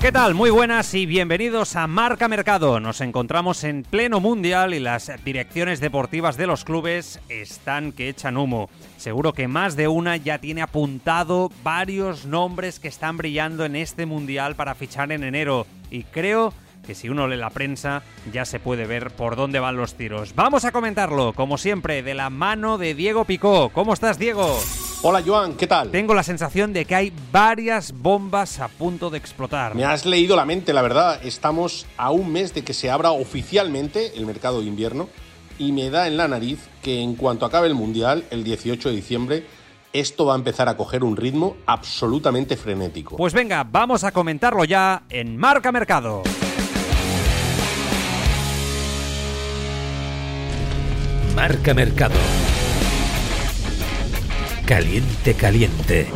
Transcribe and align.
¿Qué 0.00 0.12
tal? 0.12 0.34
Muy 0.34 0.50
buenas 0.50 0.94
y 0.94 1.06
bienvenidos 1.06 1.74
a 1.74 1.88
Marca 1.88 2.28
Mercado. 2.28 2.78
Nos 2.78 3.00
encontramos 3.00 3.64
en 3.64 3.82
pleno 3.82 4.20
mundial 4.20 4.72
y 4.72 4.78
las 4.78 5.10
direcciones 5.24 5.80
deportivas 5.80 6.36
de 6.36 6.46
los 6.46 6.64
clubes 6.64 7.18
están 7.28 7.90
que 7.90 8.08
echan 8.08 8.36
humo. 8.36 8.70
Seguro 8.96 9.32
que 9.32 9.48
más 9.48 9.74
de 9.74 9.88
una 9.88 10.16
ya 10.16 10.38
tiene 10.38 10.62
apuntado 10.62 11.50
varios 11.64 12.26
nombres 12.26 12.78
que 12.78 12.86
están 12.86 13.16
brillando 13.16 13.64
en 13.64 13.74
este 13.74 14.06
mundial 14.06 14.54
para 14.54 14.76
fichar 14.76 15.10
en 15.10 15.24
enero 15.24 15.66
y 15.90 16.04
creo 16.04 16.54
que 16.86 16.94
si 16.94 17.08
uno 17.08 17.26
lee 17.26 17.36
la 17.36 17.50
prensa 17.50 18.04
ya 18.32 18.44
se 18.44 18.60
puede 18.60 18.86
ver 18.86 19.10
por 19.10 19.34
dónde 19.34 19.58
van 19.58 19.76
los 19.76 19.94
tiros. 19.94 20.32
Vamos 20.36 20.64
a 20.64 20.70
comentarlo, 20.70 21.32
como 21.32 21.58
siempre, 21.58 22.04
de 22.04 22.14
la 22.14 22.30
mano 22.30 22.78
de 22.78 22.94
Diego 22.94 23.24
Picó. 23.24 23.70
¿Cómo 23.70 23.94
estás, 23.94 24.16
Diego? 24.16 24.60
Hola 25.00 25.22
Joan, 25.24 25.54
¿qué 25.54 25.68
tal? 25.68 25.92
Tengo 25.92 26.12
la 26.12 26.24
sensación 26.24 26.72
de 26.72 26.84
que 26.84 26.96
hay 26.96 27.12
varias 27.30 27.92
bombas 27.92 28.58
a 28.58 28.66
punto 28.66 29.10
de 29.10 29.18
explotar. 29.18 29.76
Me 29.76 29.84
has 29.84 30.04
leído 30.04 30.34
la 30.34 30.44
mente, 30.44 30.72
la 30.72 30.82
verdad. 30.82 31.20
Estamos 31.22 31.86
a 31.96 32.10
un 32.10 32.32
mes 32.32 32.52
de 32.52 32.64
que 32.64 32.74
se 32.74 32.90
abra 32.90 33.12
oficialmente 33.12 34.18
el 34.18 34.26
mercado 34.26 34.60
de 34.60 34.66
invierno 34.66 35.08
y 35.56 35.70
me 35.70 35.88
da 35.90 36.08
en 36.08 36.16
la 36.16 36.26
nariz 36.26 36.68
que 36.82 37.00
en 37.00 37.14
cuanto 37.14 37.46
acabe 37.46 37.68
el 37.68 37.74
Mundial, 37.74 38.24
el 38.30 38.42
18 38.42 38.88
de 38.88 38.96
diciembre, 38.96 39.46
esto 39.92 40.26
va 40.26 40.32
a 40.32 40.36
empezar 40.36 40.68
a 40.68 40.76
coger 40.76 41.04
un 41.04 41.16
ritmo 41.16 41.56
absolutamente 41.66 42.56
frenético. 42.56 43.16
Pues 43.18 43.32
venga, 43.32 43.62
vamos 43.62 44.02
a 44.02 44.10
comentarlo 44.10 44.64
ya 44.64 45.04
en 45.10 45.36
Marca 45.36 45.70
Mercado. 45.70 46.24
Marca 51.36 51.72
Mercado. 51.72 52.16
Caliente, 54.68 55.32
caliente. 55.32 56.06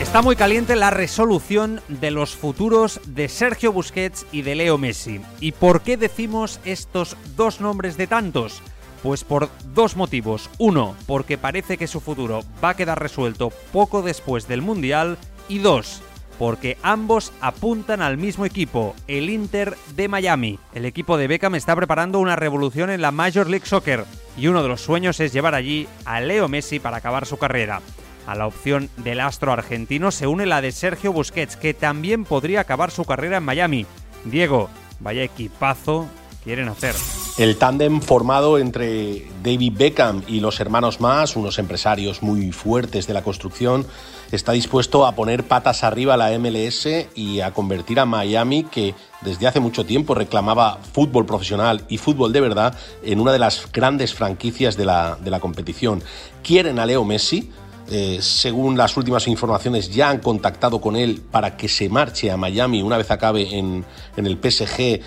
Está 0.00 0.22
muy 0.22 0.36
caliente 0.36 0.76
la 0.76 0.90
resolución 0.90 1.80
de 1.88 2.12
los 2.12 2.36
futuros 2.36 3.00
de 3.04 3.28
Sergio 3.28 3.72
Busquets 3.72 4.26
y 4.30 4.42
de 4.42 4.54
Leo 4.54 4.78
Messi. 4.78 5.20
¿Y 5.40 5.50
por 5.50 5.80
qué 5.80 5.96
decimos 5.96 6.60
estos 6.64 7.16
dos 7.34 7.60
nombres 7.60 7.96
de 7.96 8.06
tantos? 8.06 8.62
Pues 9.02 9.24
por 9.24 9.50
dos 9.74 9.96
motivos. 9.96 10.48
Uno, 10.58 10.94
porque 11.08 11.36
parece 11.36 11.78
que 11.78 11.88
su 11.88 11.98
futuro 12.00 12.44
va 12.62 12.68
a 12.68 12.76
quedar 12.76 13.02
resuelto 13.02 13.50
poco 13.72 14.02
después 14.02 14.46
del 14.46 14.62
Mundial. 14.62 15.18
Y 15.48 15.58
dos, 15.58 16.00
porque 16.38 16.76
ambos 16.82 17.32
apuntan 17.40 18.02
al 18.02 18.18
mismo 18.18 18.44
equipo, 18.44 18.94
el 19.08 19.30
Inter 19.30 19.76
de 19.94 20.08
Miami. 20.08 20.58
El 20.74 20.84
equipo 20.84 21.16
de 21.16 21.28
Beckham 21.28 21.54
está 21.54 21.74
preparando 21.74 22.18
una 22.18 22.36
revolución 22.36 22.90
en 22.90 23.02
la 23.02 23.10
Major 23.10 23.48
League 23.48 23.66
Soccer 23.66 24.04
y 24.36 24.48
uno 24.48 24.62
de 24.62 24.68
los 24.68 24.80
sueños 24.80 25.20
es 25.20 25.32
llevar 25.32 25.54
allí 25.54 25.88
a 26.04 26.20
Leo 26.20 26.48
Messi 26.48 26.78
para 26.78 26.98
acabar 26.98 27.26
su 27.26 27.38
carrera. 27.38 27.80
A 28.26 28.34
la 28.34 28.46
opción 28.46 28.90
del 28.96 29.20
astro 29.20 29.52
argentino 29.52 30.10
se 30.10 30.26
une 30.26 30.46
la 30.46 30.60
de 30.60 30.72
Sergio 30.72 31.12
Busquets, 31.12 31.56
que 31.56 31.74
también 31.74 32.24
podría 32.24 32.60
acabar 32.60 32.90
su 32.90 33.04
carrera 33.04 33.36
en 33.36 33.44
Miami. 33.44 33.86
Diego, 34.24 34.68
vaya 35.00 35.22
equipazo 35.22 36.08
quieren 36.46 36.68
hacer. 36.68 36.94
El 37.38 37.56
tándem 37.56 38.00
formado 38.00 38.58
entre 38.58 39.26
David 39.42 39.72
Beckham 39.76 40.22
y 40.28 40.40
los 40.40 40.60
hermanos 40.60 41.00
más, 41.00 41.34
unos 41.34 41.58
empresarios 41.58 42.22
muy 42.22 42.52
fuertes 42.52 43.06
de 43.06 43.14
la 43.14 43.22
construcción, 43.22 43.84
está 44.32 44.52
dispuesto 44.52 45.06
a 45.06 45.12
poner 45.12 45.44
patas 45.44 45.84
arriba 45.84 46.16
la 46.16 46.36
MLS 46.38 46.88
y 47.14 47.40
a 47.40 47.52
convertir 47.52 48.00
a 48.00 48.06
Miami, 48.06 48.64
que 48.64 48.94
desde 49.22 49.46
hace 49.46 49.60
mucho 49.60 49.84
tiempo 49.84 50.14
reclamaba 50.14 50.78
fútbol 50.92 51.26
profesional 51.26 51.84
y 51.88 51.98
fútbol 51.98 52.32
de 52.32 52.40
verdad, 52.40 52.74
en 53.02 53.20
una 53.20 53.32
de 53.32 53.38
las 53.38 53.70
grandes 53.72 54.14
franquicias 54.14 54.76
de 54.76 54.84
la, 54.84 55.16
de 55.16 55.30
la 55.30 55.40
competición. 55.40 56.02
Quieren 56.42 56.78
a 56.78 56.86
Leo 56.86 57.04
Messi, 57.04 57.50
eh, 57.88 58.18
según 58.20 58.76
las 58.76 58.96
últimas 58.96 59.28
informaciones, 59.28 59.90
ya 59.90 60.10
han 60.10 60.18
contactado 60.18 60.80
con 60.80 60.96
él 60.96 61.22
para 61.30 61.56
que 61.56 61.68
se 61.68 61.88
marche 61.88 62.30
a 62.30 62.36
Miami 62.36 62.82
una 62.82 62.96
vez 62.96 63.10
acabe 63.10 63.56
en, 63.56 63.84
en 64.16 64.26
el 64.26 64.38
PSG 64.38 65.00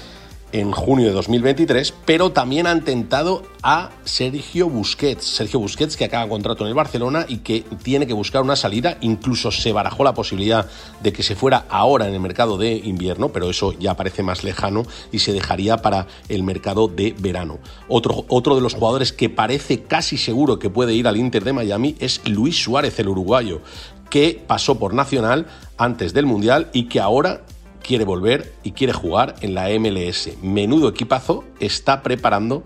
en 0.51 0.71
junio 0.71 1.07
de 1.07 1.13
2023, 1.13 1.93
pero 2.05 2.31
también 2.31 2.67
han 2.67 2.83
tentado 2.83 3.43
a 3.61 3.91
Sergio 4.03 4.69
Busquets. 4.69 5.23
Sergio 5.23 5.59
Busquets 5.59 5.97
que 5.97 6.05
acaba 6.05 6.27
contrato 6.27 6.63
en 6.63 6.69
el 6.69 6.73
Barcelona 6.73 7.25
y 7.27 7.37
que 7.37 7.63
tiene 7.83 8.07
que 8.07 8.13
buscar 8.13 8.41
una 8.41 8.55
salida. 8.55 8.97
Incluso 9.01 9.51
se 9.51 9.71
barajó 9.71 10.03
la 10.03 10.13
posibilidad 10.13 10.69
de 11.01 11.13
que 11.13 11.23
se 11.23 11.35
fuera 11.35 11.65
ahora 11.69 12.07
en 12.07 12.13
el 12.13 12.19
mercado 12.19 12.57
de 12.57 12.73
invierno, 12.73 13.29
pero 13.29 13.49
eso 13.49 13.73
ya 13.79 13.95
parece 13.95 14.23
más 14.23 14.43
lejano 14.43 14.83
y 15.11 15.19
se 15.19 15.33
dejaría 15.33 15.77
para 15.77 16.07
el 16.29 16.43
mercado 16.43 16.87
de 16.87 17.15
verano. 17.19 17.59
Otro, 17.87 18.25
otro 18.27 18.55
de 18.55 18.61
los 18.61 18.73
jugadores 18.73 19.13
que 19.13 19.29
parece 19.29 19.83
casi 19.83 20.17
seguro 20.17 20.59
que 20.59 20.69
puede 20.69 20.93
ir 20.93 21.07
al 21.07 21.17
Inter 21.17 21.43
de 21.43 21.53
Miami 21.53 21.95
es 21.99 22.21
Luis 22.27 22.61
Suárez, 22.61 22.97
el 22.99 23.09
uruguayo, 23.09 23.61
que 24.09 24.41
pasó 24.47 24.79
por 24.79 24.93
Nacional 24.93 25.47
antes 25.77 26.13
del 26.13 26.25
Mundial 26.25 26.69
y 26.73 26.85
que 26.85 26.99
ahora 26.99 27.43
quiere 27.83 28.05
volver 28.05 28.53
y 28.63 28.71
quiere 28.71 28.93
jugar 28.93 29.35
en 29.41 29.53
la 29.53 29.69
MLS. 29.79 30.31
Menudo 30.41 30.89
equipazo 30.89 31.43
está 31.59 32.01
preparando 32.01 32.63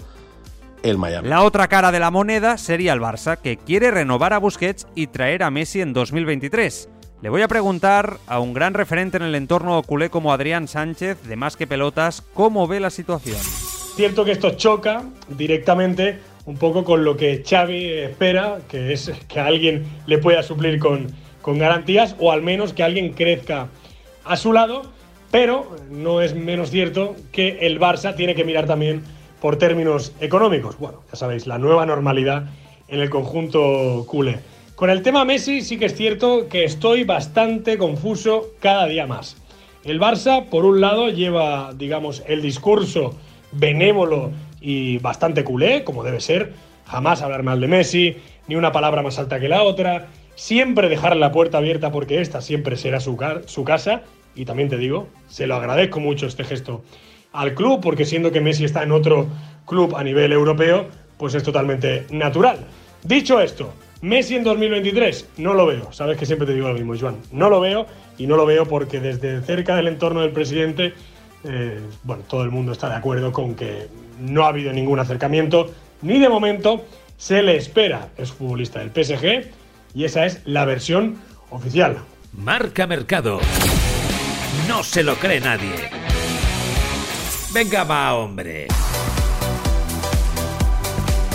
el 0.84 0.98
Miami. 0.98 1.30
La 1.30 1.44
otra 1.44 1.68
cara 1.68 1.92
de 1.92 2.00
la 2.00 2.12
moneda 2.12 2.58
sería 2.58 2.94
el 2.94 3.00
Barça, 3.00 3.38
que 3.38 3.58
quiere 3.58 3.90
renovar 3.92 4.34
a 4.34 4.38
Busquets 4.38 4.88
y 4.96 5.08
traer 5.08 5.44
a 5.44 5.50
Messi 5.50 5.82
en 5.82 5.94
2023. 5.94 6.90
Le 7.22 7.30
voy 7.30 7.42
a 7.42 7.48
preguntar 7.48 8.18
a 8.28 8.40
un 8.40 8.54
gran 8.54 8.74
referente 8.74 9.16
en 9.16 9.24
el 9.24 9.36
entorno 9.36 9.82
culé 9.84 10.10
como 10.10 10.34
Adrián 10.34 10.68
Sánchez, 10.68 11.24
de 11.24 11.38
Más 11.38 11.56
que 11.56 11.68
Pelotas, 11.68 12.22
cómo 12.34 12.68
ve 12.68 12.82
la 12.82 12.90
situación. 12.90 13.38
Cierto 13.96 14.26
que 14.26 14.34
esto 14.34 14.52
choca 14.52 15.04
directamente 15.30 16.20
un 16.46 16.58
poco 16.58 16.84
con 16.84 17.06
lo 17.06 17.16
que 17.16 17.42
Xavi 17.48 17.92
espera, 17.92 18.60
que 18.68 18.92
es 18.92 19.10
que 19.30 19.40
alguien 19.40 19.86
le 20.06 20.18
pueda 20.18 20.44
suplir 20.44 20.80
con, 20.80 21.08
con 21.42 21.58
garantías 21.58 22.16
o 22.20 22.32
al 22.32 22.42
menos 22.42 22.74
que 22.74 22.84
alguien 22.84 23.14
crezca 23.14 23.70
a 24.26 24.36
su 24.36 24.52
lado 24.52 24.82
pero 25.34 25.76
no 25.90 26.22
es 26.22 26.36
menos 26.36 26.70
cierto 26.70 27.16
que 27.32 27.58
el 27.62 27.80
Barça 27.80 28.16
tiene 28.16 28.36
que 28.36 28.44
mirar 28.44 28.68
también 28.68 29.02
por 29.42 29.58
términos 29.58 30.14
económicos. 30.20 30.78
Bueno, 30.78 31.02
ya 31.12 31.18
sabéis, 31.18 31.48
la 31.48 31.58
nueva 31.58 31.88
normalidad 31.88 32.52
en 32.88 33.00
el 33.00 33.10
conjunto 33.10 34.06
culé. 34.08 34.38
Con 34.76 34.92
el 34.92 35.02
tema 35.02 35.26
Messi 35.26 35.64
sí 35.64 35.80
que 35.80 35.86
es 35.86 35.96
cierto 35.96 36.48
que 36.50 36.66
estoy 36.66 37.04
bastante 37.04 37.80
confuso 37.80 38.52
cada 38.60 38.86
día 38.86 39.08
más. 39.08 39.36
El 39.84 40.00
Barça, 40.00 40.50
por 40.50 40.66
un 40.66 40.80
lado, 40.80 41.10
lleva, 41.10 41.74
digamos, 41.76 42.22
el 42.28 42.44
discurso 42.44 43.16
benévolo 43.54 44.30
y 44.62 45.00
bastante 45.00 45.44
culé, 45.44 45.84
como 45.84 46.04
debe 46.04 46.22
ser, 46.22 46.54
jamás 46.86 47.24
hablar 47.24 47.42
mal 47.42 47.60
de 47.60 47.68
Messi, 47.68 48.18
ni 48.48 48.54
una 48.54 48.72
palabra 48.72 49.02
más 49.02 49.18
alta 49.18 49.40
que 49.40 49.50
la 49.50 49.64
otra, 49.64 50.10
siempre 50.36 50.90
dejar 50.90 51.16
la 51.16 51.32
puerta 51.32 51.58
abierta 51.58 51.92
porque 51.92 52.22
esta 52.22 52.40
siempre 52.40 52.78
será 52.78 53.00
su, 53.00 53.18
su 53.48 53.64
casa 53.64 54.04
y 54.36 54.46
también 54.46 54.70
te 54.70 54.78
digo, 54.78 55.08
se 55.28 55.48
lo 55.48 55.56
agradezco 55.56 56.00
mucho 56.00 56.28
este 56.28 56.44
gesto 56.44 56.84
al 57.32 57.54
club, 57.54 57.82
porque 57.82 58.06
siendo 58.06 58.32
que 58.32 58.42
Messi 58.42 58.66
está 58.66 58.84
en 58.84 58.92
otro 58.92 59.28
club 59.66 59.96
a 59.96 60.04
nivel 60.04 60.32
europeo, 60.32 60.88
pues 61.18 61.36
es 61.36 61.44
totalmente 61.44 62.06
natural. 62.12 62.66
Dicho 63.04 63.40
esto, 63.42 63.74
Messi 64.02 64.36
en 64.36 64.44
2023 64.44 65.30
no 65.38 65.54
lo 65.54 65.66
veo, 65.66 65.92
sabes 65.94 66.18
que 66.18 66.26
siempre 66.26 66.46
te 66.46 66.54
digo 66.54 66.68
lo 66.68 66.74
mismo, 66.74 66.94
Joan, 67.00 67.18
no 67.32 67.50
lo 67.50 67.60
veo 67.60 67.86
y 68.18 68.28
no 68.28 68.36
lo 68.36 68.46
veo 68.46 68.66
porque 68.66 69.00
desde 69.00 69.42
cerca 69.42 69.76
del 69.76 69.88
entorno 69.88 70.22
del 70.22 70.32
presidente, 70.32 70.94
eh, 71.44 71.80
bueno, 72.04 72.24
todo 72.28 72.44
el 72.44 72.52
mundo 72.52 72.72
está 72.72 72.90
de 72.90 72.96
acuerdo 72.96 73.32
con 73.32 73.56
que 73.56 73.88
no 74.20 74.44
ha 74.44 74.50
habido 74.50 74.72
ningún 74.74 75.00
acercamiento, 75.00 75.72
ni 76.02 76.20
de 76.20 76.30
momento 76.30 76.86
se 77.18 77.42
le 77.42 77.56
espera, 77.56 78.10
es 78.18 78.32
futbolista 78.32 78.80
del 78.80 78.92
PSG 78.92 79.50
y 79.96 80.04
esa 80.04 80.26
es 80.26 80.42
la 80.46 80.66
versión 80.66 81.18
oficial. 81.50 81.98
Marca 82.34 82.88
Mercado. 82.88 83.40
No 84.68 84.84
se 84.84 85.04
lo 85.04 85.16
cree 85.16 85.40
nadie. 85.40 85.90
Venga, 87.54 87.84
va, 87.84 88.16
hombre. 88.16 88.68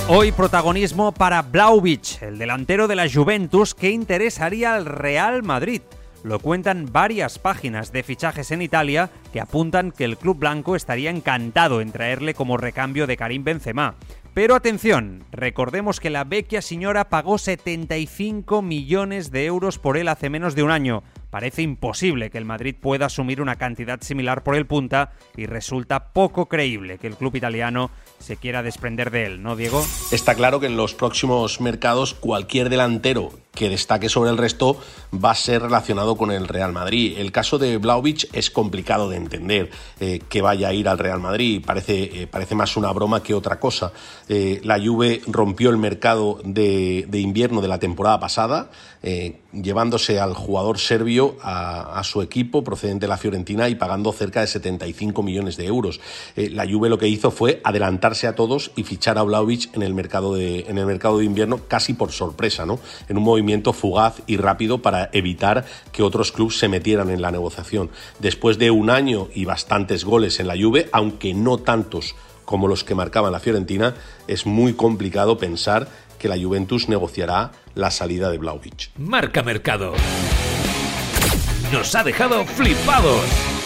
Hoy 0.09 0.33
protagonismo 0.33 1.13
para 1.13 1.43
Blauvich, 1.43 2.23
el 2.23 2.39
delantero 2.39 2.89
de 2.89 2.97
la 2.97 3.11
Juventus 3.11 3.75
que 3.75 3.91
interesaría 3.91 4.75
al 4.75 4.87
Real 4.87 5.43
Madrid. 5.43 5.83
Lo 6.25 6.41
cuentan 6.41 6.89
varias 6.91 7.39
páginas 7.39 7.93
de 7.93 8.03
fichajes 8.03 8.51
en 8.51 8.63
Italia 8.63 9.11
que 9.33 9.41
apuntan 9.41 9.93
que 9.93 10.05
el 10.05 10.17
club 10.17 10.39
blanco 10.39 10.77
estaría 10.77 11.11
encantado 11.11 11.81
en 11.81 11.93
traerle 11.93 12.35
como 12.35 12.57
recambio 12.57 13.07
de 13.07 13.17
Karim 13.17 13.45
Benzema. 13.45 13.95
Pero 14.35 14.55
atención, 14.55 15.25
recordemos 15.31 16.01
que 16.01 16.11
la 16.11 16.25
vecchia 16.25 16.63
señora 16.63 17.09
pagó 17.09 17.39
75 17.39 18.63
millones 18.63 19.31
de 19.31 19.47
euros 19.47 19.79
por 19.79 19.97
él 19.97 20.09
hace 20.09 20.31
menos 20.31 20.55
de 20.55 20.63
un 20.63 20.71
año. 20.71 21.03
Parece 21.31 21.63
imposible 21.63 22.31
que 22.31 22.39
el 22.39 22.45
Madrid 22.45 22.75
pueda 22.81 23.07
asumir 23.07 23.41
una 23.41 23.57
cantidad 23.57 24.01
similar 24.01 24.43
por 24.43 24.55
el 24.55 24.67
punta 24.67 25.13
y 25.37 25.47
resulta 25.47 26.13
poco 26.13 26.47
creíble 26.47 26.99
que 26.99 27.07
el 27.07 27.17
club 27.17 27.37
italiano 27.37 27.91
se 28.19 28.37
quiera 28.37 28.63
desprender 28.63 29.11
de 29.11 29.27
él, 29.27 29.43
¿no, 29.43 29.57
Diego? 29.57 29.85
Está 30.11 30.35
claro 30.35 30.61
que 30.61 30.67
en 30.67 30.77
los 30.77 30.95
próximos 30.95 31.61
mercados 31.61 32.15
cualquier 32.15 32.69
delantero 32.69 33.31
que 33.59 33.69
destaque 33.69 34.09
sobre 34.09 34.31
el 34.31 34.39
resto 34.39 34.77
va 35.13 35.33
a 35.33 35.35
ser 35.35 35.63
relacionado 35.63 36.17
con 36.17 36.31
el 36.31 36.47
Real 36.47 36.73
Madrid. 36.73 37.19
El 37.19 37.33
caso 37.33 37.59
de 37.59 37.77
Blaovic 37.79 38.29
es 38.33 38.51
complicado 38.51 39.11
de 39.11 39.17
entender 39.17 39.71
eh, 39.99 40.21
que 40.29 40.43
vaya 40.43 40.69
a 40.69 40.73
ir 40.73 40.89
al 40.89 40.99
Real 40.99 41.19
Madrid, 41.19 41.61
parece, 41.67 42.23
eh, 42.23 42.27
parece 42.29 42.55
más 42.55 42.77
una 42.77 42.93
broma 42.93 43.21
que 43.21 43.35
otra 43.35 43.59
cosa. 43.59 43.93
Eh, 44.29 44.61
la 44.63 44.79
Juve 44.79 45.23
rompió 45.27 45.71
el 45.71 45.77
mercado 45.77 46.39
de, 46.45 47.09
invierno 47.13 47.61
de 47.61 47.69
la 47.69 47.81
temporada 47.81 48.21
pasada, 48.21 48.71
llevándose 49.53 50.19
al 50.19 50.35
jugador 50.35 50.79
serbio 50.79 51.37
a, 51.41 52.03
su 52.05 52.21
equipo 52.21 52.65
procedente 52.65 53.07
de 53.07 53.09
la 53.09 53.17
Fiorentina 53.17 53.69
y 53.69 53.77
pagando 53.77 54.13
cerca 54.13 54.41
de 54.41 54.47
75 54.47 55.23
millones 55.23 55.57
de 55.57 55.67
euros. 55.67 56.01
la 56.37 56.67
Juve 56.69 56.89
lo 56.89 56.99
que 56.99 57.09
hizo 57.09 57.31
fue 57.31 57.61
adelantarse 57.65 58.27
a 58.27 58.35
todos 58.35 58.73
y 58.77 58.83
fichar 58.83 59.17
a 59.19 59.23
Blaovic 59.23 59.75
en 59.75 59.83
el 59.83 59.95
mercado 59.95 60.35
de, 60.35 60.61
en 60.69 60.79
el 60.79 60.87
mercado 60.87 61.19
de 61.19 61.25
invierno 61.25 61.61
casi 61.69 61.95
por 61.95 62.13
sorpresa, 62.13 62.67
¿no? 62.67 62.79
En 63.09 63.17
un 63.19 63.25
movimiento 63.25 63.48
fugaz 63.73 64.23
y 64.27 64.37
rápido 64.37 64.83
para 64.83 65.11
evitar 65.13 65.65
que 65.93 66.03
otros 66.03 66.33
clubes 66.33 66.59
se 66.59 66.69
metieran 66.69 67.11
en 67.11 67.23
la 67.23 67.31
negociación. 67.31 67.91
Después 68.19 68.59
de 68.59 68.71
un 68.71 68.91
año 68.91 69.29
y 69.35 69.45
bastantes 69.45 70.05
goles 70.05 70.41
en 70.41 70.49
la 70.49 70.57
Juve, 70.61 70.89
aunque 70.93 71.35
no 71.35 71.59
tantos 71.59 72.15
como 72.45 72.69
los 72.69 72.85
que 72.85 72.95
marcaban 72.95 73.33
la 73.33 73.41
Fiorentina, 73.41 73.95
es 74.27 74.47
muy 74.47 74.73
complicado 74.75 75.39
pensar 75.39 75.89
que 76.19 76.29
la 76.29 76.39
Juventus 76.39 76.89
negociará 76.89 77.53
la 77.75 77.91
salida 77.91 78.31
de 78.31 78.39
Blaovic. 78.39 78.91
Marca 78.97 79.43
Mercado. 79.43 79.93
Nos 81.73 81.95
ha 81.95 82.03
dejado 82.03 82.45
flipados. 82.45 83.58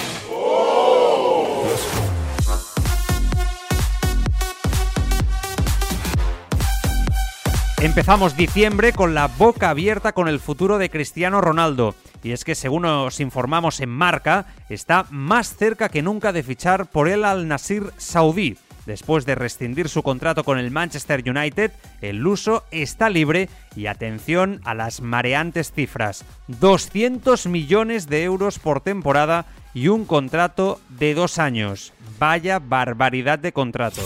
Empezamos 7.82 8.36
diciembre 8.36 8.92
con 8.92 9.12
la 9.12 9.26
boca 9.26 9.70
abierta 9.70 10.12
con 10.12 10.28
el 10.28 10.38
futuro 10.38 10.78
de 10.78 10.88
Cristiano 10.88 11.40
Ronaldo. 11.40 11.96
Y 12.22 12.30
es 12.30 12.44
que 12.44 12.54
según 12.54 12.82
nos 12.82 13.18
informamos 13.18 13.80
en 13.80 13.88
Marca, 13.88 14.46
está 14.68 15.04
más 15.10 15.56
cerca 15.56 15.88
que 15.88 16.00
nunca 16.00 16.32
de 16.32 16.44
fichar 16.44 16.86
por 16.86 17.08
el 17.08 17.24
Al 17.24 17.48
Nasir 17.48 17.90
Saudí. 17.96 18.56
Después 18.86 19.26
de 19.26 19.34
rescindir 19.34 19.88
su 19.88 20.04
contrato 20.04 20.44
con 20.44 20.60
el 20.60 20.70
Manchester 20.70 21.28
United, 21.28 21.72
el 22.00 22.18
luso 22.18 22.62
está 22.70 23.10
libre 23.10 23.48
y 23.74 23.86
atención 23.86 24.60
a 24.62 24.74
las 24.74 25.00
mareantes 25.00 25.72
cifras. 25.72 26.24
200 26.46 27.48
millones 27.48 28.08
de 28.08 28.22
euros 28.22 28.60
por 28.60 28.80
temporada 28.80 29.46
y 29.74 29.88
un 29.88 30.04
contrato 30.04 30.80
de 30.88 31.14
dos 31.14 31.40
años. 31.40 31.92
Vaya 32.20 32.60
barbaridad 32.60 33.40
de 33.40 33.52
contrato. 33.52 34.02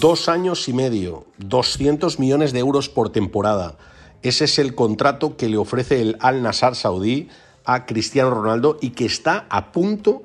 Dos 0.00 0.30
años 0.30 0.66
y 0.70 0.72
medio, 0.72 1.26
200 1.36 2.18
millones 2.18 2.54
de 2.54 2.58
euros 2.58 2.88
por 2.88 3.10
temporada. 3.10 3.76
Ese 4.22 4.46
es 4.46 4.58
el 4.58 4.74
contrato 4.74 5.36
que 5.36 5.50
le 5.50 5.58
ofrece 5.58 6.00
el 6.00 6.16
Al 6.20 6.42
Nassr 6.42 6.74
saudí 6.74 7.28
a 7.66 7.84
Cristiano 7.84 8.30
Ronaldo 8.30 8.78
y 8.80 8.90
que 8.90 9.04
está 9.04 9.44
a 9.50 9.72
punto 9.72 10.22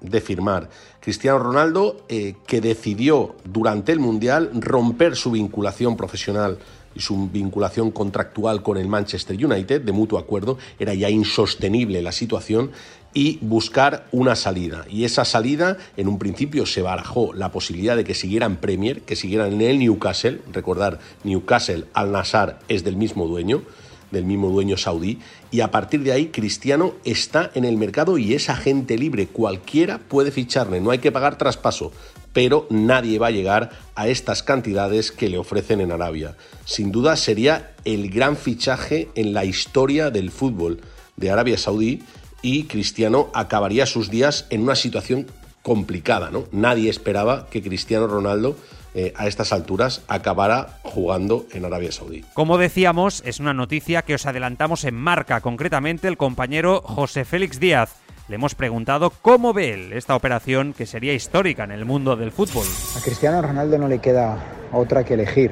de 0.00 0.20
firmar. 0.20 0.70
Cristiano 1.00 1.40
Ronaldo 1.40 2.04
eh, 2.08 2.36
que 2.46 2.60
decidió 2.60 3.34
durante 3.42 3.90
el 3.90 3.98
Mundial 3.98 4.50
romper 4.54 5.16
su 5.16 5.32
vinculación 5.32 5.96
profesional 5.96 6.58
y 6.94 7.00
su 7.00 7.28
vinculación 7.28 7.90
contractual 7.90 8.62
con 8.62 8.76
el 8.76 8.88
Manchester 8.88 9.36
United 9.44 9.82
de 9.82 9.92
mutuo 9.92 10.18
acuerdo, 10.18 10.58
era 10.78 10.94
ya 10.94 11.10
insostenible 11.10 12.02
la 12.02 12.12
situación 12.12 12.70
y 13.14 13.38
buscar 13.42 14.06
una 14.10 14.36
salida. 14.36 14.84
Y 14.88 15.04
esa 15.04 15.24
salida, 15.24 15.76
en 15.96 16.08
un 16.08 16.18
principio 16.18 16.66
se 16.66 16.82
barajó 16.82 17.34
la 17.34 17.52
posibilidad 17.52 17.96
de 17.96 18.04
que 18.04 18.14
siguieran 18.14 18.56
Premier, 18.56 19.02
que 19.02 19.16
siguieran 19.16 19.52
en 19.52 19.60
el 19.60 19.78
Newcastle. 19.78 20.40
Recordar, 20.52 20.98
Newcastle 21.24 21.84
al 21.92 22.12
Nassr 22.12 22.56
es 22.68 22.84
del 22.84 22.96
mismo 22.96 23.26
dueño, 23.26 23.62
del 24.10 24.24
mismo 24.24 24.50
dueño 24.50 24.76
saudí. 24.76 25.18
Y 25.50 25.60
a 25.60 25.70
partir 25.70 26.02
de 26.02 26.12
ahí, 26.12 26.28
Cristiano 26.28 26.94
está 27.04 27.50
en 27.54 27.64
el 27.64 27.76
mercado 27.76 28.16
y 28.18 28.34
es 28.34 28.48
agente 28.48 28.96
libre. 28.96 29.26
Cualquiera 29.26 29.98
puede 29.98 30.30
ficharle, 30.30 30.80
no 30.80 30.90
hay 30.90 30.98
que 30.98 31.12
pagar 31.12 31.36
traspaso. 31.36 31.92
Pero 32.32 32.66
nadie 32.70 33.18
va 33.18 33.28
a 33.28 33.32
llegar 33.32 33.70
a 33.94 34.08
estas 34.08 34.42
cantidades 34.42 35.12
que 35.12 35.28
le 35.28 35.38
ofrecen 35.38 35.80
en 35.80 35.92
Arabia. 35.92 36.36
Sin 36.64 36.92
duda 36.92 37.16
sería 37.16 37.72
el 37.84 38.10
gran 38.10 38.36
fichaje 38.36 39.08
en 39.14 39.34
la 39.34 39.44
historia 39.44 40.10
del 40.10 40.30
fútbol 40.30 40.80
de 41.16 41.30
Arabia 41.30 41.58
Saudí 41.58 42.02
y 42.40 42.64
Cristiano 42.64 43.28
acabaría 43.34 43.86
sus 43.86 44.10
días 44.10 44.46
en 44.50 44.62
una 44.62 44.74
situación 44.74 45.26
complicada, 45.62 46.30
¿no? 46.30 46.44
Nadie 46.50 46.90
esperaba 46.90 47.46
que 47.48 47.62
Cristiano 47.62 48.08
Ronaldo 48.08 48.56
eh, 48.94 49.14
a 49.16 49.26
estas 49.26 49.52
alturas 49.52 50.02
acabara 50.06 50.78
jugando 50.82 51.46
en 51.52 51.64
Arabia 51.64 51.92
Saudí. 51.92 52.24
Como 52.34 52.58
decíamos, 52.58 53.22
es 53.24 53.40
una 53.40 53.54
noticia 53.54 54.02
que 54.02 54.14
os 54.14 54.26
adelantamos 54.26 54.84
en 54.84 54.96
marca, 54.96 55.40
concretamente 55.40 56.08
el 56.08 56.18
compañero 56.18 56.82
José 56.82 57.24
Félix 57.24 57.58
Díaz. 57.58 58.01
Le 58.32 58.36
hemos 58.36 58.54
preguntado 58.54 59.12
cómo 59.20 59.52
ve 59.52 59.74
él 59.74 59.92
esta 59.92 60.16
operación 60.16 60.72
que 60.72 60.86
sería 60.86 61.12
histórica 61.12 61.64
en 61.64 61.70
el 61.70 61.84
mundo 61.84 62.16
del 62.16 62.32
fútbol. 62.32 62.64
A 62.96 63.00
Cristiano 63.04 63.42
Ronaldo 63.42 63.76
no 63.76 63.88
le 63.88 63.98
queda 63.98 64.38
otra 64.72 65.04
que 65.04 65.12
elegir. 65.12 65.50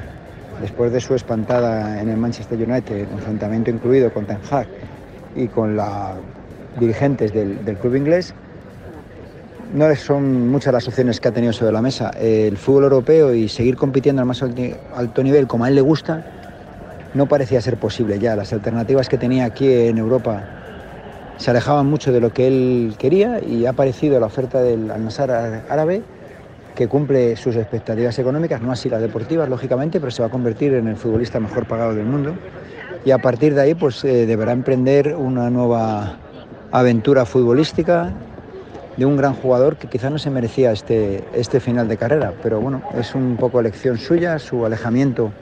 Después 0.63 0.91
de 0.91 0.99
su 1.03 1.15
espantada 1.15 2.01
en 2.01 2.09
el 2.09 2.17
Manchester 2.17 2.57
United, 2.57 3.07
enfrentamiento 3.13 3.71
incluido 3.71 4.11
con 4.11 4.25
Ten 4.25 4.39
Hag 4.51 4.67
y 5.37 5.49
con 5.49 5.77
la 5.77 6.15
dirigentes 6.79 7.35
del, 7.35 7.77
club 7.83 7.97
inglés, 7.97 8.33
no 9.75 9.95
son 9.95 10.49
muchas 10.49 10.73
las 10.73 10.89
opciones 10.89 11.21
que 11.21 11.29
ha 11.29 11.33
tenido 11.33 11.53
sobre 11.53 11.73
la 11.73 11.83
mesa. 11.83 12.09
El 12.19 12.57
fútbol 12.57 12.85
europeo 12.85 13.35
y 13.35 13.51
seguir 13.51 13.77
compitiendo 13.77 14.23
al 14.23 14.27
más 14.27 14.43
alto 14.43 15.23
nivel 15.23 15.47
como 15.47 15.67
a 15.67 15.69
él 15.69 15.75
le 15.75 15.83
gusta, 15.83 16.25
no 17.13 17.27
parecía 17.27 17.61
ser 17.61 17.77
posible 17.77 18.19
ya. 18.19 18.35
Las 18.37 18.55
alternativas 18.55 19.11
que 19.11 19.19
tenía 19.19 19.45
aquí 19.45 19.71
en 19.71 19.99
Europa 19.99 20.60
se 21.41 21.51
alejaban 21.51 21.87
mucho 21.87 22.13
de 22.13 22.21
lo 22.21 22.35
que 22.35 22.47
él 22.47 22.95
quería 22.99 23.41
y 23.43 23.65
ha 23.65 23.71
aparecido 23.71 24.21
la 24.21 24.27
oferta 24.27 24.61
del 24.61 24.91
Al-Nassr 24.91 25.31
árabe 25.71 26.03
que 26.75 26.87
cumple 26.87 27.35
sus 27.37 27.57
expectativas 27.57 28.19
económicas, 28.19 28.61
no 28.61 28.71
así 28.73 28.91
las 28.91 29.01
deportivas, 29.01 29.49
lógicamente, 29.49 30.01
pero 30.01 30.11
se 30.11 30.21
va 30.21 30.29
a 30.29 30.31
convertir 30.31 30.75
en 30.75 30.87
el 30.87 30.97
futbolista 30.97 31.41
mejor 31.41 31.67
pagado 31.67 31.95
del 31.95 32.05
mundo. 32.05 32.35
Y 33.07 33.11
a 33.11 33.19
partir 33.19 33.55
de 33.55 33.63
ahí 33.63 33.75
pues 33.75 34.05
eh, 34.05 34.27
deberá 34.27 34.53
emprender 34.53 35.17
una 35.17 35.49
nueva 35.49 36.19
aventura 36.73 37.25
futbolística 37.25 38.13
de 38.99 39.07
un 39.07 39.17
gran 39.17 39.33
jugador 39.33 39.77
que 39.77 39.89
quizá 39.89 40.11
no 40.11 40.19
se 40.19 40.29
merecía 40.29 40.73
este, 40.73 41.25
este 41.33 41.59
final 41.59 41.89
de 41.89 41.97
carrera, 41.97 42.35
pero 42.43 42.61
bueno, 42.61 42.83
es 42.99 43.15
un 43.15 43.39
poco 43.39 43.61
elección 43.61 43.97
suya, 43.97 44.39
su 44.39 44.67
alejamiento 44.67 45.33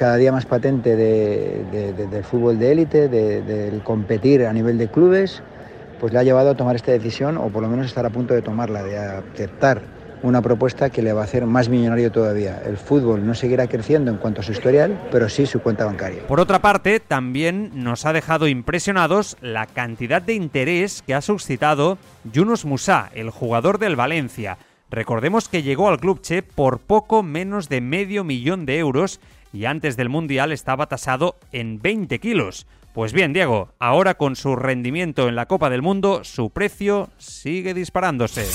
cada 0.00 0.16
día 0.16 0.32
más 0.32 0.46
patente 0.46 0.96
del 0.96 2.24
fútbol 2.24 2.58
de 2.58 2.72
élite, 2.72 3.08
del 3.10 3.82
competir 3.82 4.46
a 4.46 4.52
nivel 4.54 4.78
de 4.78 4.88
clubes, 4.88 5.42
pues 6.00 6.10
le 6.14 6.18
ha 6.18 6.22
llevado 6.22 6.48
a 6.48 6.54
tomar 6.54 6.74
esta 6.74 6.90
decisión, 6.90 7.36
o 7.36 7.50
por 7.50 7.62
lo 7.62 7.68
menos 7.68 7.84
estar 7.84 8.06
a 8.06 8.08
punto 8.08 8.32
de 8.32 8.40
tomarla, 8.40 8.82
de 8.82 8.96
aceptar 8.96 9.82
una 10.22 10.40
propuesta 10.40 10.88
que 10.88 11.02
le 11.02 11.12
va 11.12 11.20
a 11.20 11.24
hacer 11.24 11.44
más 11.44 11.68
millonario 11.68 12.10
todavía. 12.10 12.62
El 12.64 12.78
fútbol 12.78 13.26
no 13.26 13.34
seguirá 13.34 13.66
creciendo 13.66 14.10
en 14.10 14.16
cuanto 14.16 14.40
a 14.40 14.44
su 14.44 14.52
historial, 14.52 14.98
pero 15.12 15.28
sí 15.28 15.44
su 15.44 15.60
cuenta 15.60 15.84
bancaria. 15.84 16.26
Por 16.26 16.40
otra 16.40 16.60
parte, 16.60 16.98
también 16.98 17.70
nos 17.74 18.06
ha 18.06 18.14
dejado 18.14 18.48
impresionados 18.48 19.36
la 19.42 19.66
cantidad 19.66 20.22
de 20.22 20.32
interés 20.32 21.02
que 21.06 21.12
ha 21.12 21.20
suscitado 21.20 21.98
Yunus 22.24 22.64
Musa, 22.64 23.10
el 23.12 23.28
jugador 23.28 23.78
del 23.78 23.96
Valencia. 23.96 24.56
Recordemos 24.90 25.48
que 25.48 25.62
llegó 25.62 25.88
al 25.88 26.00
club 26.00 26.20
Che 26.22 26.42
por 26.42 26.78
poco 26.78 27.22
menos 27.22 27.68
de 27.68 27.82
medio 27.82 28.24
millón 28.24 28.66
de 28.66 28.78
euros 28.78 29.20
y 29.52 29.64
antes 29.64 29.96
del 29.96 30.08
Mundial 30.08 30.52
estaba 30.52 30.86
tasado 30.86 31.36
en 31.52 31.80
20 31.80 32.18
kilos. 32.18 32.66
Pues 32.92 33.12
bien, 33.12 33.32
Diego, 33.32 33.68
ahora 33.78 34.14
con 34.14 34.34
su 34.34 34.56
rendimiento 34.56 35.28
en 35.28 35.36
la 35.36 35.46
Copa 35.46 35.70
del 35.70 35.82
Mundo, 35.82 36.24
su 36.24 36.50
precio 36.50 37.10
sigue 37.18 37.72
disparándose. 37.72 38.46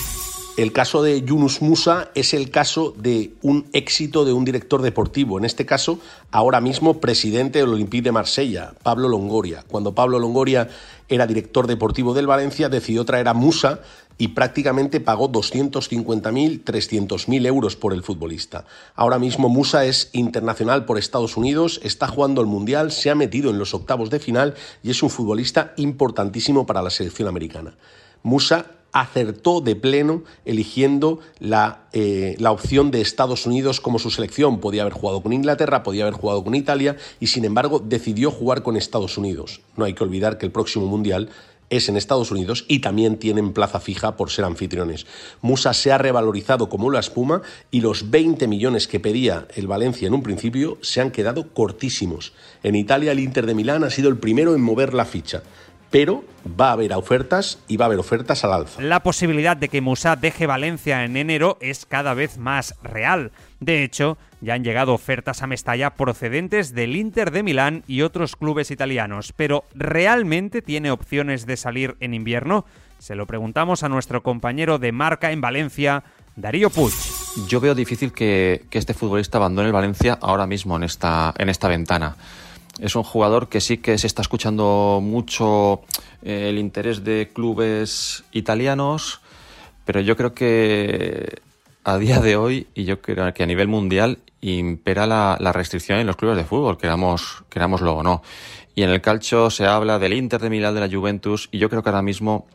El 0.57 0.71
caso 0.71 1.03
de 1.03 1.21
Yunus 1.21 1.61
Musa 1.61 2.11
es 2.15 2.33
el 2.33 2.49
caso 2.49 2.93
de 2.97 3.33
un 3.41 3.67
éxito 3.73 4.23
de 4.23 4.31
un 4.31 4.45
director 4.45 4.81
deportivo, 4.81 5.37
en 5.37 5.43
este 5.43 5.65
caso, 5.65 5.99
ahora 6.31 6.61
mismo 6.61 7.01
presidente 7.01 7.59
del 7.59 7.73
Olympique 7.73 8.03
de 8.03 8.13
Marsella, 8.13 8.73
Pablo 8.81 9.09
Longoria. 9.09 9.65
Cuando 9.67 9.93
Pablo 9.93 10.17
Longoria 10.17 10.69
era 11.09 11.27
director 11.27 11.67
deportivo 11.67 12.13
del 12.13 12.27
Valencia, 12.27 12.69
decidió 12.69 13.03
traer 13.03 13.27
a 13.27 13.33
Musa 13.33 13.81
y 14.17 14.29
prácticamente 14.29 14.99
pagó 14.99 15.31
250.000, 15.31 16.63
300.000 16.63 17.45
euros 17.45 17.75
por 17.75 17.93
el 17.93 18.03
futbolista. 18.03 18.65
Ahora 18.95 19.19
mismo 19.19 19.49
Musa 19.49 19.85
es 19.85 20.09
internacional 20.13 20.85
por 20.85 20.97
Estados 20.97 21.37
Unidos, 21.37 21.79
está 21.83 22.07
jugando 22.07 22.41
el 22.41 22.47
Mundial, 22.47 22.91
se 22.91 23.09
ha 23.09 23.15
metido 23.15 23.49
en 23.49 23.59
los 23.59 23.73
octavos 23.73 24.09
de 24.09 24.19
final 24.19 24.55
y 24.83 24.91
es 24.91 25.03
un 25.03 25.09
futbolista 25.09 25.73
importantísimo 25.77 26.65
para 26.65 26.81
la 26.81 26.89
selección 26.89 27.27
americana. 27.27 27.75
Musa 28.23 28.65
acertó 28.95 29.59
de 29.59 29.75
pleno 29.75 30.23
eligiendo 30.45 31.19
la, 31.39 31.81
eh, 31.91 32.37
la, 32.39 32.53
opción 32.53 32.91
de 32.91 33.01
Estados 33.01 33.45
Unidos 33.45 33.81
como 33.81 33.99
su 33.99 34.09
selección. 34.09 34.61
Podía 34.61 34.83
haber 34.83 34.93
jugado 34.93 35.21
con 35.21 35.33
Inglaterra, 35.33 35.83
podía 35.83 36.03
haber 36.03 36.13
jugado 36.13 36.45
con 36.45 36.55
Italia 36.55 36.95
y 37.19 37.27
sin 37.27 37.43
embargo 37.43 37.79
decidió 37.79 38.31
jugar 38.31 38.63
con 38.63 38.77
Estados 38.77 39.17
Unidos. 39.17 39.59
No 39.75 39.83
hay 39.83 39.93
que 39.93 40.03
olvidar 40.05 40.37
que 40.37 40.45
el 40.45 40.53
próximo 40.53 40.85
Mundial 40.85 41.29
es 41.69 41.89
en 41.89 41.97
Estados 41.97 42.31
Unidos 42.31 42.65
y 42.67 42.79
también 42.79 43.17
tienen 43.17 43.53
plaza 43.53 43.79
fija 43.79 44.15
por 44.15 44.29
ser 44.29 44.45
anfitriones. 44.45 45.05
Musa 45.41 45.73
se 45.73 45.91
ha 45.91 45.97
revalorizado 45.97 46.69
como 46.69 46.91
la 46.91 46.99
espuma 46.99 47.41
y 47.71 47.81
los 47.81 48.09
20 48.09 48.47
millones 48.47 48.87
que 48.87 48.99
pedía 48.99 49.47
el 49.55 49.67
Valencia 49.67 50.07
en 50.07 50.13
un 50.13 50.23
principio 50.23 50.77
se 50.81 51.01
han 51.01 51.11
quedado 51.11 51.53
cortísimos. 51.53 52.33
En 52.63 52.75
Italia 52.75 53.11
el 53.11 53.19
Inter 53.19 53.45
de 53.45 53.55
Milán 53.55 53.83
ha 53.83 53.89
sido 53.89 54.09
el 54.09 54.17
primero 54.17 54.55
en 54.55 54.61
mover 54.61 54.93
la 54.93 55.05
ficha 55.05 55.43
pero 55.95 56.25
va 56.59 56.69
a 56.69 56.71
haber 56.73 56.91
ofertas 56.91 57.59
y 57.69 57.77
va 57.77 57.85
a 57.85 57.87
haber 57.87 57.99
ofertas 57.99 58.43
al 58.43 58.51
alza. 58.51 58.81
La 58.81 59.01
posibilidad 59.01 59.55
de 59.55 59.69
que 59.69 59.79
Musa 59.79 60.17
deje 60.17 60.45
Valencia 60.45 61.05
en 61.05 61.15
enero 61.15 61.57
es 61.61 61.85
cada 61.85 62.13
vez 62.13 62.37
más 62.37 62.75
real. 62.83 63.31
De 63.59 63.83
hecho, 63.83 64.17
ya 64.41 64.53
han 64.53 64.63
llegado 64.63 64.93
ofertas 64.93 65.41
a 65.41 65.47
Mestalla 65.47 65.91
procedentes 65.91 66.73
del 66.73 66.95
Inter 66.95 67.31
de 67.31 67.43
Milán 67.43 67.83
y 67.87 68.01
otros 68.01 68.35
clubes 68.35 68.71
italianos, 68.71 69.33
pero 69.35 69.63
¿realmente 69.73 70.61
tiene 70.61 70.91
opciones 70.91 71.45
de 71.45 71.57
salir 71.57 71.95
en 71.99 72.13
invierno? 72.13 72.65
Se 72.99 73.15
lo 73.15 73.25
preguntamos 73.25 73.83
a 73.83 73.89
nuestro 73.89 74.23
compañero 74.23 74.77
de 74.77 74.91
marca 74.91 75.31
en 75.31 75.41
Valencia, 75.41 76.03
Darío 76.35 76.69
Puig. 76.69 76.93
Yo 77.47 77.59
veo 77.59 77.75
difícil 77.75 78.11
que, 78.11 78.65
este 78.71 78.93
futbolista 78.93 79.37
abandone 79.37 79.67
el 79.67 79.73
Valencia 79.73 80.17
ahora 80.21 80.47
mismo 80.47 80.75
en 80.75 80.83
esta, 80.83 81.33
en 81.37 81.49
esta 81.49 81.67
ventana 81.67 82.15
es 82.79 82.95
un 82.95 83.03
jugador 83.03 83.47
que 83.47 83.61
sí 83.61 83.77
que 83.77 83.97
se 83.97 84.07
está 84.07 84.21
escuchando 84.21 84.99
mucho 85.01 85.81
eh, 86.21 86.49
el 86.49 86.57
interés 86.57 87.03
de 87.03 87.31
clubes 87.33 88.23
italianos, 88.31 89.21
pero 89.85 90.01
yo 90.01 90.17
creo 90.17 90.33
que 90.33 91.41
a 91.85 91.99
día 91.99 92.19
de 92.19 92.35
hoy, 92.35 92.67
y 92.73 92.83
yo 92.85 92.99
creo 92.99 93.31
que 93.31 93.43
a 93.43 93.45
nivel 93.45 93.67
mundial, 93.67 94.17
impera 94.41 95.05
la, 95.05 95.51
restricción 95.53 95.99
en 95.99 96.07
los 96.07 96.15
clubes 96.15 96.35
de 96.35 96.43
fútbol, 96.43 96.79
queramos, 96.79 97.43
querámoslo 97.47 97.97
o 97.97 98.03
no. 98.03 98.23
Y 98.73 98.81
en 98.81 98.89
el 98.89 99.01
calcio 99.01 99.51
se 99.51 99.67
habla 99.67 99.99
del 99.99 100.13
Inter 100.13 100.41
de 100.41 100.49
Milán, 100.49 100.73
de 100.73 100.81
la 100.81 100.89
Juventus, 100.89 101.47
y 101.51 101.59
yo 101.59 101.69
creo 101.69 101.83
que 101.83 101.89
ahora 101.89 102.01
mismo 102.01 102.47